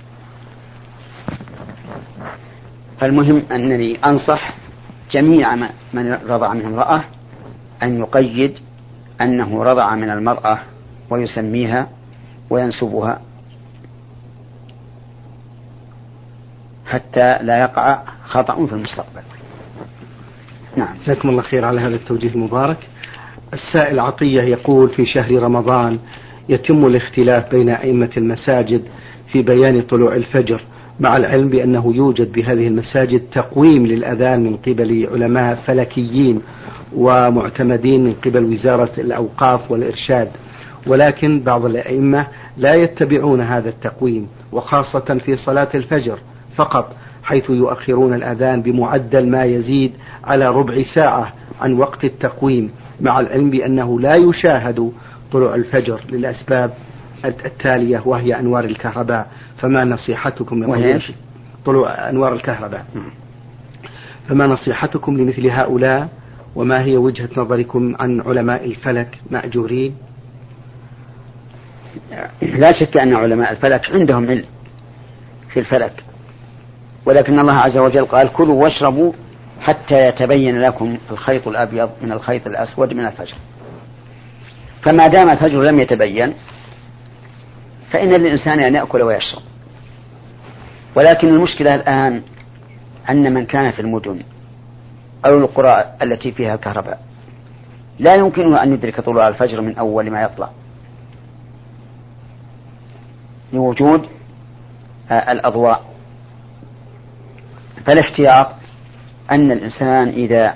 فالمهم 3.00 3.44
أنني 3.52 4.00
أنصح 4.08 4.54
جميع 5.12 5.56
من 5.94 6.20
رضع 6.28 6.54
من 6.54 6.66
امرأة 6.66 7.04
أن 7.84 8.00
يقيد 8.00 8.60
أنه 9.22 9.64
رضع 9.64 9.96
من 9.96 10.10
المرأة 10.10 10.60
ويسميها 11.10 11.88
وينسبها 12.50 13.22
حتى 16.86 17.38
لا 17.42 17.60
يقع 17.60 18.00
خطأ 18.26 18.66
في 18.66 18.74
المستقبل. 18.74 19.22
نعم. 20.76 20.96
جزاكم 21.04 21.30
الله 21.30 21.42
خير 21.42 21.66
على 21.66 21.82
هذا 21.82 21.96
التوجيه 21.96 22.30
المبارك. 22.30 22.78
السائل 23.54 24.00
عطية 24.00 24.42
يقول 24.42 24.90
في 24.90 25.06
شهر 25.06 25.44
رمضان 25.44 26.00
يتم 26.50 26.86
الاختلاف 26.86 27.52
بين 27.52 27.70
أئمة 27.70 28.10
المساجد 28.18 28.82
في 29.32 29.42
بيان 29.42 29.82
طلوع 29.82 30.16
الفجر 30.16 30.62
مع 31.00 31.18
العلم 31.18 31.50
بأنه 31.50 31.94
يوجد 31.96 32.32
بهذه 32.32 32.68
المساجد 32.68 33.22
تقويم 33.32 33.86
للأذان 33.86 34.44
من 34.44 34.58
قبل 34.58 35.08
علماء 35.12 35.56
فلكيين 35.56 36.42
ومعتمدين 36.96 38.04
من 38.04 38.14
قبل 38.14 38.44
وزارة 38.44 39.00
الأوقاف 39.00 39.72
والإرشاد. 39.72 40.30
ولكن 40.88 41.40
بعض 41.40 41.66
الأئمة 41.66 42.28
لا 42.58 42.74
يتبعون 42.74 43.42
هذا 43.42 43.70
التقويم 43.70 44.28
وخاصة 44.52 45.20
في 45.26 45.36
صلاة 45.36 45.68
الفجر 45.76 46.20
فقط 46.56 46.96
حيث 47.24 47.50
يؤخرون 47.50 48.14
الأذان 48.14 48.62
بمعدل 48.62 49.30
ما 49.30 49.44
يزيد 49.44 49.92
على 50.24 50.50
ربع 50.50 50.84
ساعة 50.96 51.34
عن 51.62 51.74
وقت 51.74 52.04
التقويم. 52.06 52.72
مع 53.02 53.20
العلم 53.20 53.50
بأنه 53.50 54.00
لا 54.00 54.16
يشاهد 54.16 54.92
طلوع 55.32 55.56
الفجر 55.56 56.02
للأسباب 56.10 56.74
التالية 57.26 58.02
وهي 58.06 58.40
أنوار 58.40 58.64
الكهرباء. 58.64 59.28
فما 59.58 59.84
نصيحتكم 59.84 60.70
وهي 60.70 61.00
طلوع 61.66 62.10
أنوار 62.10 62.34
الكهرباء. 62.34 62.86
فما 64.30 64.48
نصيحتكم 64.48 65.18
لمثل 65.18 65.48
هؤلاء؟ 65.48 66.10
وما 66.56 66.82
هي 66.82 66.98
وجهة 66.98 67.30
نظركم 67.38 67.96
عن 68.00 68.22
علماء 68.22 68.66
الفلك 68.66 69.20
مأجورين؟ 69.32 69.96
لا 72.42 72.72
شك 72.80 72.98
أن 72.98 73.14
علماء 73.16 73.52
الفلك 73.52 73.92
عندهم 73.92 74.28
علم 74.28 74.46
في 75.54 75.60
الفلك. 75.60 76.04
ولكن 77.06 77.40
الله 77.40 77.54
عز 77.54 77.78
وجل 77.78 78.06
قال 78.06 78.34
كلوا 78.34 78.64
واشربوا 78.64 79.14
حتى 79.66 80.08
يتبين 80.08 80.62
لكم 80.62 80.98
الخيط 81.12 81.48
الأبيض 81.48 81.90
من 82.02 82.12
الخيط 82.12 82.48
الأسود 82.48 82.94
من 82.94 83.06
الفجر. 83.06 83.36
فما 84.82 85.08
دام 85.08 85.30
الفجر 85.30 85.62
لم 85.64 85.80
يتبين 85.80 86.34
فإن 87.92 88.10
للإنسان 88.10 88.60
أن 88.60 88.76
يأكل 88.76 89.02
ويشرب. 89.02 89.42
ولكن 90.96 91.28
المشكلة 91.28 91.76
الآن 91.76 92.22
أن 93.10 93.34
من 93.34 93.46
كان 93.46 93.72
في 93.72 93.82
المدن 93.82 94.24
أو 95.26 95.38
القرى 95.38 95.86
التي 96.02 96.32
فيها 96.32 96.56
الكهرباء 96.56 97.02
لا 98.00 98.16
يمكنه 98.16 98.64
أن 98.64 98.74
يدرك 98.74 99.02
طلوع 99.02 99.28
الفجر 99.28 99.62
من 99.62 99.78
أول 99.78 100.12
ما 100.12 100.22
يطلع. 100.22 100.50
لوجود 103.54 104.08
الأضواء. 105.12 105.86
فالاحتياط 107.86 108.48
أن 109.32 109.52
الإنسان 109.52 110.08
إذا 110.08 110.56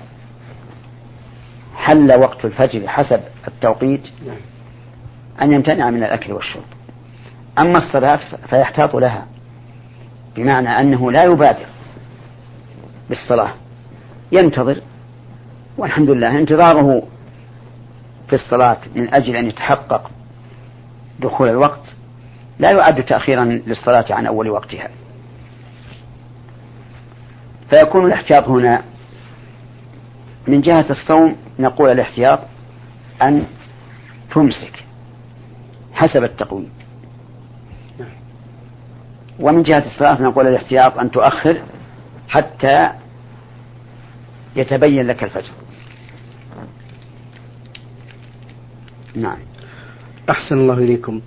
حل 1.75 2.15
وقت 2.15 2.45
الفجر 2.45 2.87
حسب 2.87 3.21
التوقيت 3.47 4.07
أن 5.41 5.51
يمتنع 5.51 5.89
من 5.89 6.03
الأكل 6.03 6.33
والشرب. 6.33 6.63
أما 7.59 7.77
الصلاة 7.77 8.19
فيحتاط 8.49 8.95
لها 8.95 9.25
بمعنى 10.35 10.69
أنه 10.69 11.11
لا 11.11 11.23
يبادر 11.23 11.65
بالصلاة. 13.09 13.51
ينتظر 14.31 14.81
والحمد 15.77 16.09
لله 16.09 16.39
انتظاره 16.39 17.03
في 18.27 18.33
الصلاة 18.33 18.77
من 18.95 19.13
أجل 19.13 19.35
أن 19.35 19.47
يتحقق 19.47 20.11
دخول 21.19 21.49
الوقت. 21.49 21.95
لا 22.59 22.71
يعد 22.71 23.05
تأخيرا 23.05 23.45
للصلاة 23.45 24.05
عن 24.09 24.25
أول 24.25 24.49
وقتها. 24.49 24.89
فيكون 27.69 28.05
الاحتياط 28.05 28.47
هنا. 28.47 28.83
من 30.47 30.61
جهة 30.61 30.85
الصوم 30.89 31.35
نقول 31.59 31.91
الاحتياط 31.91 32.39
أن 33.21 33.45
تمسك 34.35 34.85
حسب 35.93 36.23
التقويم. 36.23 36.69
ومن 39.39 39.63
جهة 39.63 39.85
الصلاة 39.85 40.21
نقول 40.21 40.47
الاحتياط 40.47 40.99
أن 40.99 41.11
تؤخر 41.11 41.61
حتى 42.29 42.89
يتبين 44.55 45.07
لك 45.07 45.23
الفجر. 45.23 45.53
نعم. 49.15 49.37
أحسن 50.29 50.57
الله 50.57 50.73
إليكم. 50.73 51.21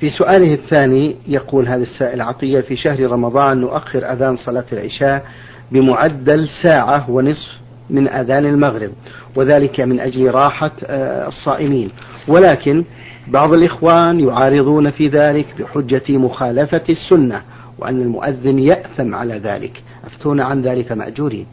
في 0.00 0.10
سؤاله 0.10 0.54
الثاني 0.54 1.16
يقول 1.26 1.68
هذا 1.68 1.82
السائل 1.82 2.20
عطية 2.20 2.60
في 2.60 2.76
شهر 2.76 3.10
رمضان 3.10 3.60
نؤخر 3.60 4.12
أذان 4.12 4.36
صلاة 4.36 4.64
العشاء 4.72 5.26
بمعدل 5.72 6.48
ساعة 6.62 7.10
ونصف 7.10 7.58
من 7.90 8.08
أذان 8.08 8.46
المغرب 8.46 8.90
وذلك 9.36 9.80
من 9.80 10.00
أجل 10.00 10.30
راحة 10.30 10.70
آه، 10.86 11.28
الصائمين. 11.28 11.90
ولكن 12.28 12.84
بعض 13.28 13.52
الإخوان 13.54 14.20
يعارضون 14.20 14.90
في 14.90 15.08
ذلك 15.08 15.46
بحجة 15.58 16.18
مخالفة 16.18 16.82
السنة 16.88 17.42
وأن 17.78 18.00
المؤذن 18.00 18.58
يأثم 18.58 19.14
على 19.14 19.38
ذلك. 19.38 19.82
أفتون 20.04 20.40
عن 20.40 20.62
ذلك 20.62 20.92
مأجورين. 20.92 21.46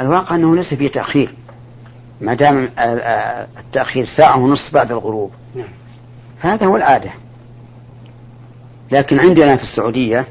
الواقع 0.00 0.34
أنه 0.34 0.56
ليس 0.56 0.74
فيه 0.74 0.88
تأخير 0.88 1.30
ما 2.20 2.34
دام 2.34 2.68
التأخير 3.58 4.06
ساعة 4.16 4.38
ونصف 4.38 4.74
بعد 4.74 4.92
الغروب. 4.92 5.30
نعم. 5.54 5.68
فهذا 6.42 6.66
هو 6.66 6.76
العادة. 6.76 7.10
لكن 8.92 9.18
عندنا 9.18 9.56
في 9.56 9.62
السعودية 9.62 10.26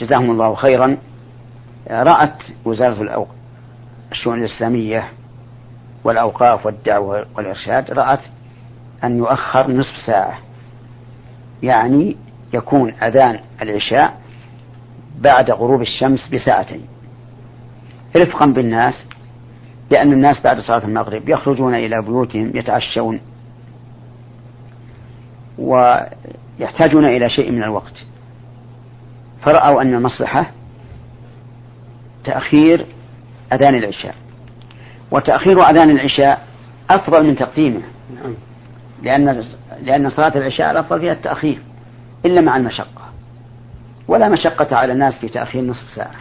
جزاهم 0.00 0.30
الله 0.30 0.54
خيرا 0.54 0.96
رأت 1.90 2.42
وزارة 2.64 3.26
الشؤون 4.12 4.38
الإسلامية 4.38 5.12
والأوقاف 6.04 6.66
والدعوة 6.66 7.26
والإرشاد 7.36 7.90
رأت 7.90 8.20
أن 9.04 9.16
يؤخر 9.16 9.70
نصف 9.70 9.96
ساعة. 10.06 10.38
يعني 11.62 12.16
يكون 12.54 12.90
أذان 12.90 13.40
العشاء 13.62 14.20
بعد 15.18 15.50
غروب 15.50 15.80
الشمس 15.80 16.28
بساعتين. 16.28 16.86
رفقا 18.16 18.46
بالناس 18.46 18.94
لأن 19.90 20.12
الناس 20.12 20.40
بعد 20.40 20.60
صلاة 20.60 20.84
المغرب 20.84 21.28
يخرجون 21.28 21.74
إلى 21.74 22.02
بيوتهم 22.02 22.52
يتعشون 22.54 23.20
ويحتاجون 25.58 27.04
إلى 27.04 27.30
شيء 27.30 27.50
من 27.52 27.62
الوقت. 27.62 28.04
فرأوا 29.46 29.82
أن 29.82 29.94
المصلحة 29.94 30.50
تأخير 32.26 32.86
أذان 33.52 33.74
العشاء. 33.74 34.14
وتأخير 35.10 35.60
أذان 35.60 35.90
العشاء 35.90 36.46
أفضل 36.90 37.26
من 37.26 37.36
تقديمه. 37.36 37.82
نعم. 38.14 38.34
لأن 39.02 39.44
لأن 39.82 40.10
صلاة 40.10 40.36
العشاء 40.36 40.70
الأفضل 40.70 41.00
فيها 41.00 41.12
التأخير 41.12 41.58
إلا 42.24 42.40
مع 42.40 42.56
المشقة. 42.56 43.06
ولا 44.08 44.28
مشقة 44.28 44.76
على 44.76 44.92
الناس 44.92 45.18
في 45.18 45.28
تأخير 45.28 45.62
نصف 45.62 45.90
ساعة 45.94 46.14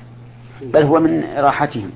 بل 0.61 0.83
هو 0.83 0.99
من 0.99 1.23
راحتهم. 1.37 1.91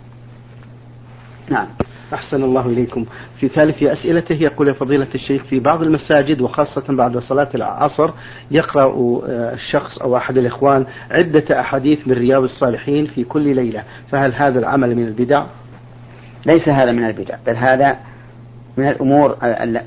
نعم. 1.49 1.67
أحسن 2.13 2.43
الله 2.43 2.65
إليكم 2.65 3.05
في 3.39 3.47
ثالث 3.47 3.83
أسئلته 3.83 4.35
يقول 4.35 4.67
يا 4.67 4.73
فضيلة 4.73 5.07
الشيخ 5.15 5.43
في 5.43 5.59
بعض 5.59 5.81
المساجد 5.81 6.41
وخاصة 6.41 6.83
بعد 6.89 7.17
صلاة 7.17 7.49
العصر 7.55 8.11
يقرأ 8.51 8.83
آه، 8.83 9.53
الشخص 9.53 9.97
أو 9.97 10.17
أحد 10.17 10.37
الإخوان 10.37 10.85
عدة 11.11 11.59
أحاديث 11.59 12.07
من 12.07 12.13
رياض 12.13 12.43
الصالحين 12.43 13.05
في 13.05 13.23
كل 13.23 13.55
ليلة 13.55 13.83
فهل 14.09 14.33
هذا 14.33 14.59
العمل 14.59 14.95
من 14.95 15.07
البدع؟ 15.07 15.45
ليس 16.45 16.69
هذا 16.69 16.91
من 16.91 17.05
البدع 17.05 17.35
بل 17.47 17.55
هذا 17.55 17.97
من 18.77 18.87
الأمور 18.87 19.37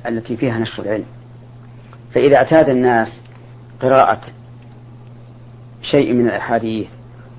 التي 0.06 0.36
فيها 0.36 0.58
نشر 0.58 0.82
العلم 0.82 1.04
فإذا 2.14 2.36
اعتاد 2.36 2.68
الناس 2.68 3.22
قراءة 3.82 4.20
شيء 5.82 6.12
من 6.12 6.26
الأحاديث 6.26 6.88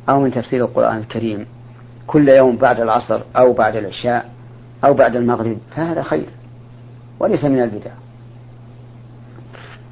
أو 0.09 0.21
من 0.21 0.31
تفسير 0.31 0.65
القرآن 0.65 0.97
الكريم 0.97 1.45
كل 2.07 2.29
يوم 2.29 2.55
بعد 2.55 2.79
العصر 2.79 3.21
أو 3.37 3.53
بعد 3.53 3.75
العشاء 3.75 4.32
أو 4.83 4.93
بعد 4.93 5.15
المغرب 5.15 5.57
فهذا 5.75 6.03
خير 6.03 6.25
وليس 7.19 7.45
من 7.45 7.61
البدع. 7.61 7.91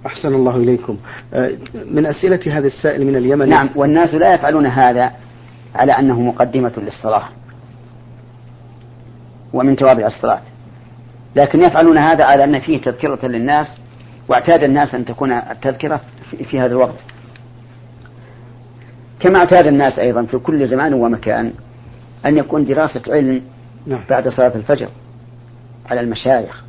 أحسن 0.05 0.33
الله 0.33 0.55
إليكم. 0.55 0.97
آه، 1.33 1.51
من 1.91 2.05
أسئلة 2.05 2.57
هذا 2.57 2.67
السائل 2.67 3.07
من 3.07 3.15
اليمن 3.15 3.49
نعم 3.49 3.69
والناس 3.75 4.13
لا 4.13 4.33
يفعلون 4.33 4.65
هذا 4.65 5.11
على 5.75 5.91
أنه 5.91 6.21
مقدمة 6.21 6.73
للصلاة 6.77 7.23
ومن 9.53 9.75
توابع 9.75 10.07
الصلاة. 10.07 10.41
لكن 11.35 11.59
يفعلون 11.59 11.97
هذا 11.97 12.23
على 12.23 12.43
أن 12.43 12.59
فيه 12.59 12.81
تذكرة 12.81 13.27
للناس 13.27 13.67
واعتاد 14.27 14.63
الناس 14.63 14.95
أن 14.95 15.05
تكون 15.05 15.31
التذكرة 15.31 16.01
في 16.49 16.59
هذا 16.59 16.71
الوقت. 16.71 16.99
كما 19.19 19.39
اعتاد 19.39 19.67
الناس 19.67 19.99
أيضا 19.99 20.23
في 20.25 20.37
كل 20.37 20.67
زمان 20.67 20.93
ومكان 20.93 21.53
أن 22.25 22.37
يكون 22.37 22.65
دراسة 22.65 23.01
علم 23.07 23.41
نعم. 23.87 24.01
بعد 24.09 24.27
صلاة 24.27 24.55
الفجر 24.55 24.89
على 25.89 25.99
المشايخ. 26.01 26.63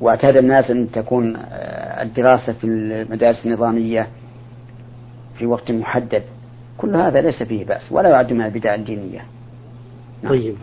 واعتاد 0.00 0.36
الناس 0.36 0.70
أن 0.70 0.90
تكون 0.92 1.36
آه، 1.36 2.02
الدراسة 2.02 2.52
في 2.52 2.64
المدارس 2.64 3.46
النظامية 3.46 4.08
في 5.38 5.46
وقت 5.46 5.70
محدد. 5.70 6.22
كل 6.78 6.96
هذا 6.96 7.20
ليس 7.20 7.42
فيه 7.42 7.64
بأس 7.64 7.92
ولا 7.92 8.08
يعد 8.08 8.32
من 8.32 8.42
البدع 8.44 8.74
الدينية. 8.74 9.20
نعم. 10.22 10.32
طيب. 10.32 10.54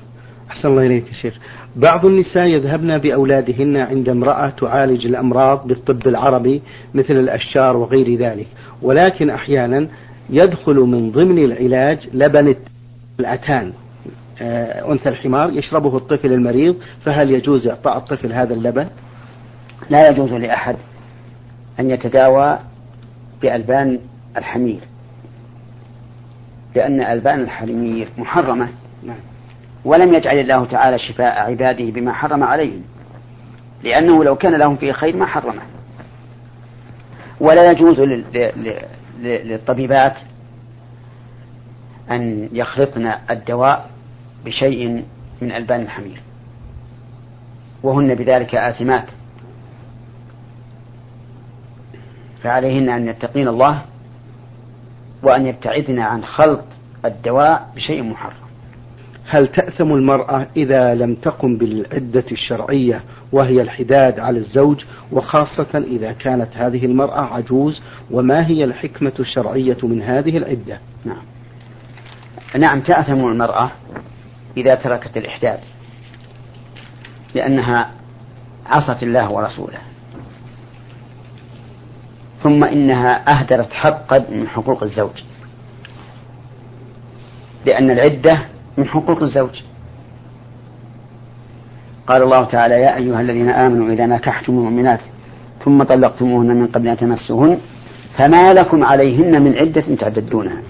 أحسن 0.50 0.68
الله 0.68 0.86
إليك 0.86 1.08
يا 1.08 1.14
شيخ. 1.14 1.40
بعض 1.76 2.06
النساء 2.06 2.48
يذهبن 2.48 2.98
بأولادهن 2.98 3.78
عند 3.78 4.10
امرأة 4.10 4.50
تعالج 4.50 5.06
الأمراض 5.06 5.68
بالطب 5.68 6.08
العربي 6.08 6.62
مثل 6.94 7.14
الأشجار 7.14 7.78
وغير 7.78 8.16
ذلك. 8.20 8.48
ولكن 8.82 9.30
أحيانا 9.30 9.88
يدخل 10.30 10.76
من 10.76 11.12
ضمن 11.12 11.38
العلاج 11.38 12.10
لبن 12.14 12.56
الأتان. 13.20 13.74
أنثى 14.42 15.10
الحمار 15.10 15.50
يشربه 15.50 15.98
الطفل 15.98 16.34
المريض 16.34 16.76
فهل 17.06 17.32
يجوز 17.32 17.68
إعطاء 17.68 17.98
الطفل 17.98 18.34
هذا 18.34 18.54
اللبن؟ 18.54 18.88
لا 19.90 20.10
يجوز 20.10 20.34
لأحد 20.34 20.76
أن 21.80 21.90
يتداوى 21.90 22.60
بألبان 23.42 24.00
الحمير 24.38 24.80
لأن 26.76 27.02
ألبان 27.02 27.40
الحمير 27.40 28.10
محرمة 28.18 28.70
نعم. 29.04 29.18
ولم 29.86 30.14
يجعل 30.14 30.38
الله 30.38 30.66
تعالى 30.66 31.00
شفاء 31.00 31.40
عباده 31.40 31.92
بما 31.92 32.14
حرم 32.14 32.44
عليهم 32.44 32.82
لأنه 33.84 34.24
لو 34.24 34.36
كان 34.36 34.56
لهم 34.56 34.76
فيه 34.76 34.92
خير 34.92 35.16
ما 35.16 35.26
حرمه 35.26 35.62
ولا 37.40 37.72
يجوز 37.72 38.00
للطبيبات 39.22 40.18
أن 42.12 42.50
يخلطن 42.54 43.14
الدواء 43.30 43.90
بشيء 44.46 45.04
من 45.42 45.52
ألبان 45.52 45.82
الحمير. 45.82 46.22
وهن 47.84 48.16
بذلك 48.16 48.56
آثمات. 48.56 49.06
فعليهن 52.44 52.90
أن 52.90 53.08
يتقين 53.08 53.48
الله 53.48 53.82
وأن 55.24 55.46
يبتعدن 55.46 56.00
عن 56.00 56.24
خلط 56.24 56.66
الدواء 57.06 57.70
بشيء 57.76 58.04
محرم. 58.04 58.46
هل 59.28 59.48
تأثم 59.48 59.94
المرأة 59.94 60.48
إذا 60.58 60.96
لم 60.96 61.16
تقم 61.16 61.58
بالعدة 61.58 62.24
الشرعية 62.32 63.04
وهي 63.32 63.62
الحداد 63.62 64.20
على 64.20 64.40
الزوج؟ 64.40 64.84
وخاصة 65.12 65.84
إذا 65.88 66.12
كانت 66.12 66.58
هذه 66.58 66.86
المرأة 66.86 67.22
عجوز 67.22 67.82
وما 68.12 68.48
هي 68.48 68.64
الحكمة 68.64 69.14
الشرعية 69.20 69.78
من 69.84 70.02
هذه 70.02 70.38
العدة؟ 70.38 70.80
نعم. 71.06 71.24
نعم 72.58 72.82
تأثم 72.82 73.26
المرأة 73.26 73.72
إذا 74.58 74.76
تركت 74.76 75.18
الإحداد 75.18 75.60
لأنها 77.36 77.92
عصت 78.66 79.04
الله 79.04 79.32
ورسوله. 79.32 79.78
ثم 82.44 82.64
إنها 82.64 83.40
أهدرت 83.40 83.74
حقا 83.74 84.26
من 84.32 84.48
حقوق 84.48 84.84
الزوج. 84.84 85.24
لأن 87.66 87.92
العدة 87.92 88.40
من 88.78 88.88
حقوق 88.88 89.22
الزوج. 89.22 89.62
قال 92.08 92.24
الله 92.24 92.46
تعالى 92.46 92.76
يا 92.76 92.96
أيها 92.96 93.22
الذين 93.22 93.50
آمنوا 93.50 93.94
إذا 93.94 94.06
نكحتم 94.06 94.54
المؤمنات 94.54 95.00
ثم 95.66 95.84
طلقتموهن 95.84 96.48
من 96.48 96.68
قبل 96.68 96.88
أن 96.88 96.98
تمسوهن 96.98 97.60
فما 98.18 98.54
لكم 98.54 98.86
عليهن 98.86 99.42
من 99.42 99.58
عدة 99.58 99.96
تعددونها. 99.96 100.62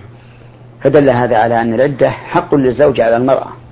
فدل 0.82 1.13
هذا 1.13 1.38
على 1.38 1.62
أن 1.62 1.74
العدة 1.74 2.10
حق 2.10 2.56
للزوج 2.56 3.02
على 3.02 3.17
المرأة. 3.17 3.64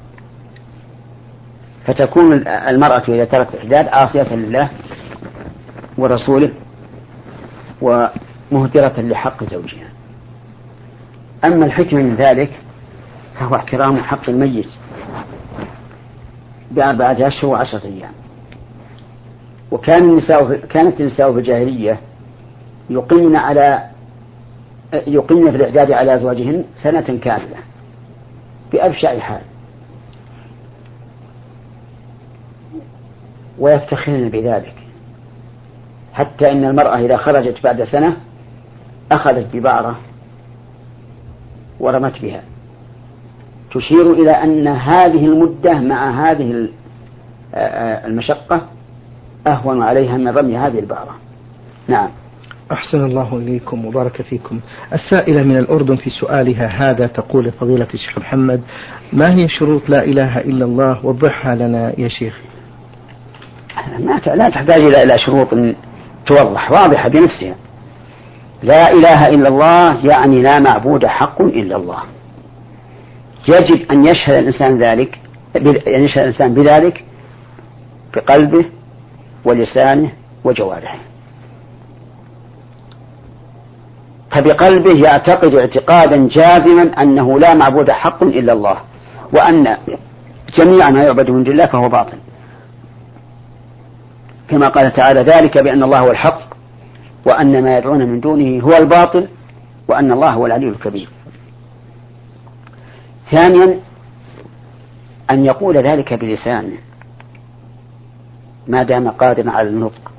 فتكون 1.86 2.48
المرأة 2.48 3.04
إذا 3.08 3.26
تركت 3.26 3.54
الإحداد 3.54 3.88
عاصية 3.88 4.36
لله 4.36 4.70
ورسوله 5.98 6.52
ومهدرة 7.82 8.94
لحق 8.98 9.44
زوجها. 9.44 9.88
أما 11.46 11.66
الحكمة 11.66 12.02
من 12.02 12.16
ذلك 12.16 12.52
فهو 13.40 13.56
احترام 13.56 13.98
حق 13.98 14.30
الميت 14.30 14.70
بأربعة 16.72 17.28
أشهر 17.28 17.52
وعشرة 17.52 17.86
أيام. 17.86 18.12
وكان 19.72 20.04
النساء 20.04 20.56
كانت 20.56 21.02
النساء 21.02 21.34
في 21.34 21.40
الجاهلية 21.40 22.00
يقمن 22.90 23.36
على 23.36 23.84
يقمن 25.08 25.52
في 25.52 25.58
الإعداد 25.58 25.92
على 25.92 26.16
أزواجهن 26.16 26.66
سنة 26.84 27.20
كاملة 27.20 27.58
بأبشع 28.72 29.20
حال. 29.20 29.42
ويفتخرن 33.60 34.30
بذلك. 34.30 34.74
حتى 36.14 36.52
إن 36.52 36.66
المرأة 36.66 37.00
إذا 37.00 37.18
خرجت 37.18 37.64
بعد 37.64 37.84
سنة 37.84 38.18
أخذت 39.12 39.56
ببعرة 39.56 40.00
ورمت 41.80 42.22
بها. 42.22 42.42
تشير 43.72 44.12
إلى 44.12 44.32
أن 44.32 44.68
هذه 44.68 45.26
المدة 45.26 45.80
مع 45.80 46.32
هذه 46.32 46.70
المشقة 48.06 48.62
أهون 49.48 49.84
عليها 49.84 50.18
من 50.18 50.28
رمي 50.28 50.58
هذه 50.58 50.80
البعرة. 50.80 51.16
نعم. 51.88 52.10
أحسن 52.72 53.06
الله 53.06 53.38
إليكم 53.38 53.86
وبارك 53.86 54.22
فيكم. 54.22 54.60
السائلة 54.94 55.44
من 55.44 55.58
الأردن 55.58 55.96
في 55.96 56.10
سؤالها 56.10 56.68
هذا 56.68 57.08
تقول 57.08 57.52
فضيلة 57.52 57.88
الشيخ 57.94 58.18
محمد 58.18 58.62
ما 59.14 59.34
هي 59.34 59.48
شروط 59.48 59.90
لا 59.90 60.04
إله 60.04 60.40
إلا 60.40 60.66
الله 60.66 61.06
وضحها 61.06 61.56
لنا 61.56 62.00
يا 62.00 62.08
شيخ؟ 62.08 62.40
ما 64.00 64.22
لا 64.36 64.50
تحتاج 64.50 64.82
إلى 64.82 65.18
شروط 65.18 65.48
توضح 66.26 66.72
واضحة 66.72 67.10
بنفسها. 67.10 67.56
لا 68.64 68.92
إله 68.92 69.28
إلا 69.28 69.50
الله 69.50 70.06
يعني 70.06 70.42
لا 70.42 70.60
معبود 70.60 71.06
حق 71.06 71.42
إلا 71.42 71.76
الله. 71.76 72.00
يجب 73.48 73.92
أن 73.92 74.06
يشهد 74.06 74.40
الإنسان 74.40 74.78
ذلك 74.78 75.20
أن 75.88 76.04
يشهد 76.04 76.20
الإنسان 76.20 76.54
بذلك 76.54 77.04
بقلبه 78.16 78.66
ولسانه 79.46 80.12
وجوارحه. 80.44 80.98
فبقلبه 84.32 85.08
يعتقد 85.08 85.56
اعتقادا 85.56 86.28
جازما 86.28 87.02
أنه 87.02 87.40
لا 87.40 87.54
معبود 87.54 87.92
حق 87.92 88.24
إلا 88.24 88.54
الله 88.54 88.78
وأن 89.34 89.78
جميع 90.58 90.90
ما 90.90 91.04
يعبد 91.04 91.32
من 91.32 91.44
دون 91.44 91.54
الله 91.54 91.66
فهو 91.66 91.90
باطل. 91.90 92.18
كما 94.48 94.68
قال 94.68 94.94
تعالى 94.94 95.22
ذلك 95.22 95.64
بأن 95.64 95.84
الله 95.84 96.00
هو 96.00 96.12
الحق 96.12 96.54
وأن 97.26 97.64
ما 97.64 97.78
يدعون 97.78 98.08
من 98.08 98.20
دونه 98.20 98.64
هو 98.64 98.78
الباطل 98.78 99.28
وأن 99.88 100.12
الله 100.12 100.30
هو 100.30 100.46
العلي 100.46 100.70
الكبير. 100.70 101.10
ثانيا 103.32 103.80
أن 105.32 105.46
يقول 105.46 105.78
ذلك 105.78 106.14
بلسانه 106.14 106.78
ما 108.68 108.84
دام 108.84 109.10
قادرا 109.10 109.52
على 109.52 109.70
النطق. 109.70 110.12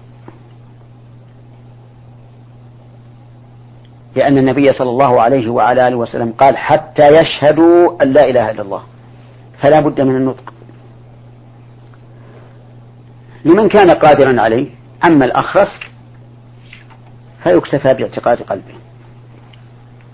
لأن 4.16 4.38
النبي 4.38 4.72
صلى 4.72 4.90
الله 4.90 5.22
عليه 5.22 5.50
وعلى 5.50 5.88
آله 5.88 5.96
وسلم 5.96 6.32
قال 6.32 6.56
حتى 6.56 7.02
يشهدوا 7.08 8.02
أن 8.02 8.12
لا 8.12 8.30
إله 8.30 8.50
إلا 8.50 8.62
الله 8.62 8.82
فلا 9.58 9.80
بد 9.80 10.00
من 10.00 10.16
النطق. 10.16 10.53
لمن 13.44 13.68
كان 13.68 13.90
قادرا 13.90 14.40
عليه 14.40 14.68
أما 15.06 15.24
الأخرس 15.24 15.80
فيكتفى 17.42 17.94
باعتقاد 17.94 18.42
قلبه. 18.42 18.74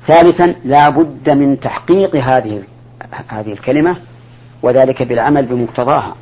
ثالثا 0.07 0.55
لا 0.65 0.89
بد 0.89 1.35
من 1.35 1.61
تحقيق 1.61 2.17
هذه 2.17 2.65
هذه 3.29 3.53
الكلمة 3.53 3.97
وذلك 4.63 5.03
بالعمل 5.03 5.47
بمقتضاها. 5.47 6.17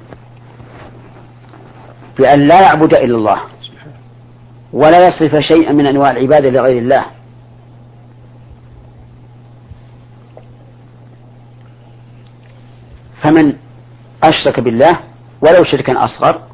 بأن 2.18 2.46
لا 2.46 2.60
يعبد 2.62 2.94
إلا 2.94 3.16
الله 3.16 3.40
ولا 4.72 5.08
يصرف 5.08 5.42
شيئا 5.42 5.72
من 5.72 5.86
أنواع 5.86 6.10
العبادة 6.10 6.50
لغير 6.50 6.78
الله. 6.78 7.04
فمن 13.22 13.52
أشرك 14.24 14.60
بالله 14.60 15.00
ولو 15.42 15.64
شركا 15.64 16.04
أصغر 16.04 16.47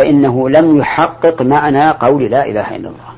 فإنه 0.00 0.48
لم 0.48 0.78
يحقق 0.78 1.42
معنى 1.42 1.90
قول 1.90 2.30
لا 2.30 2.46
إله 2.46 2.76
إلا 2.76 2.88
الله. 2.88 3.10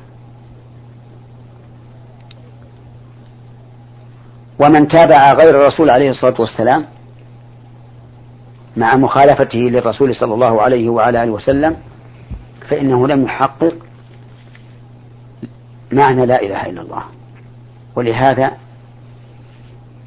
ومن 4.59 4.87
تابع 4.87 5.33
غير 5.33 5.49
الرسول 5.49 5.89
عليه 5.89 6.09
الصلاة 6.09 6.41
والسلام 6.41 6.85
مع 8.77 8.95
مخالفته 8.95 9.59
للرسول 9.59 10.15
صلى 10.15 10.33
الله 10.33 10.61
عليه 10.61 10.89
وعلى 10.89 11.23
آله 11.23 11.31
وسلم 11.31 11.75
فإنه 12.69 13.07
لم 13.07 13.23
يحقق 13.23 13.73
معنى 15.91 16.25
لا 16.25 16.41
إله 16.41 16.65
إلا 16.65 16.81
الله. 16.81 17.03
ولهذا 17.95 18.51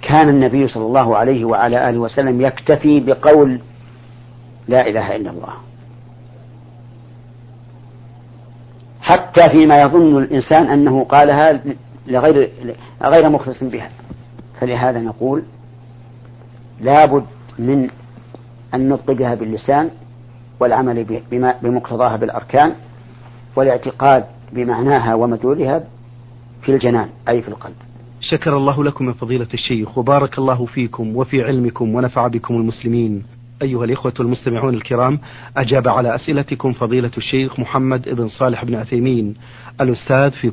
كان 0.03 0.29
النبي 0.29 0.69
صلى 0.69 0.87
الله 0.87 1.17
عليه 1.17 1.45
وعلى 1.45 1.91
آله 1.91 1.99
وسلم 1.99 2.41
يكتفي 2.41 3.01
بقول 3.01 3.61
لا 4.69 4.89
إله 4.89 5.17
إلا 5.17 5.31
الله. 5.31 5.53
حتى 9.07 9.51
فيما 9.51 9.81
يظن 9.81 10.23
الإنسان 10.23 10.67
أنه 10.67 11.05
قالها 11.05 11.63
لغير 12.07 12.51
غير 13.03 13.29
مخلص 13.29 13.65
بها. 13.65 13.91
فلهذا 14.61 15.01
نقول 15.01 15.43
لابد 16.81 17.25
من 17.59 17.89
النطق 18.75 19.13
بها 19.13 19.35
باللسان 19.35 19.91
والعمل 20.61 21.23
بمقتضاها 21.63 22.17
بالأركان 22.17 22.73
والاعتقاد 23.57 24.25
بمعناها 24.53 25.15
ومدلولها 25.15 25.85
في 26.63 26.73
الجنان 26.73 27.09
أي 27.29 27.43
في 27.43 27.49
القلب. 27.49 27.75
شكر 28.21 28.57
الله 28.57 28.85
لكم 28.85 29.09
يا 29.09 29.13
فضيلة 29.13 29.49
الشيخ 29.55 29.99
وبارك 29.99 30.39
الله 30.39 30.67
فيكم 30.67 31.17
وفي 31.17 31.43
علمكم 31.43 31.95
ونفع 31.95 32.27
بكم 32.27 32.55
المسلمين. 32.55 33.23
أيها 33.63 33.85
الإخوة 33.85 34.13
المستمعون 34.21 34.75
الكرام 34.75 35.19
أجاب 35.57 35.89
على 35.89 36.15
أسئلتكم 36.15 36.73
فضيلة 36.73 37.11
الشيخ 37.19 37.61
محمد 37.61 38.09
بن 38.09 38.29
صالح 38.29 38.65
بن 38.65 38.75
عثيمين 38.75 39.35
الأستاذ 39.81 40.31
في 40.31 40.51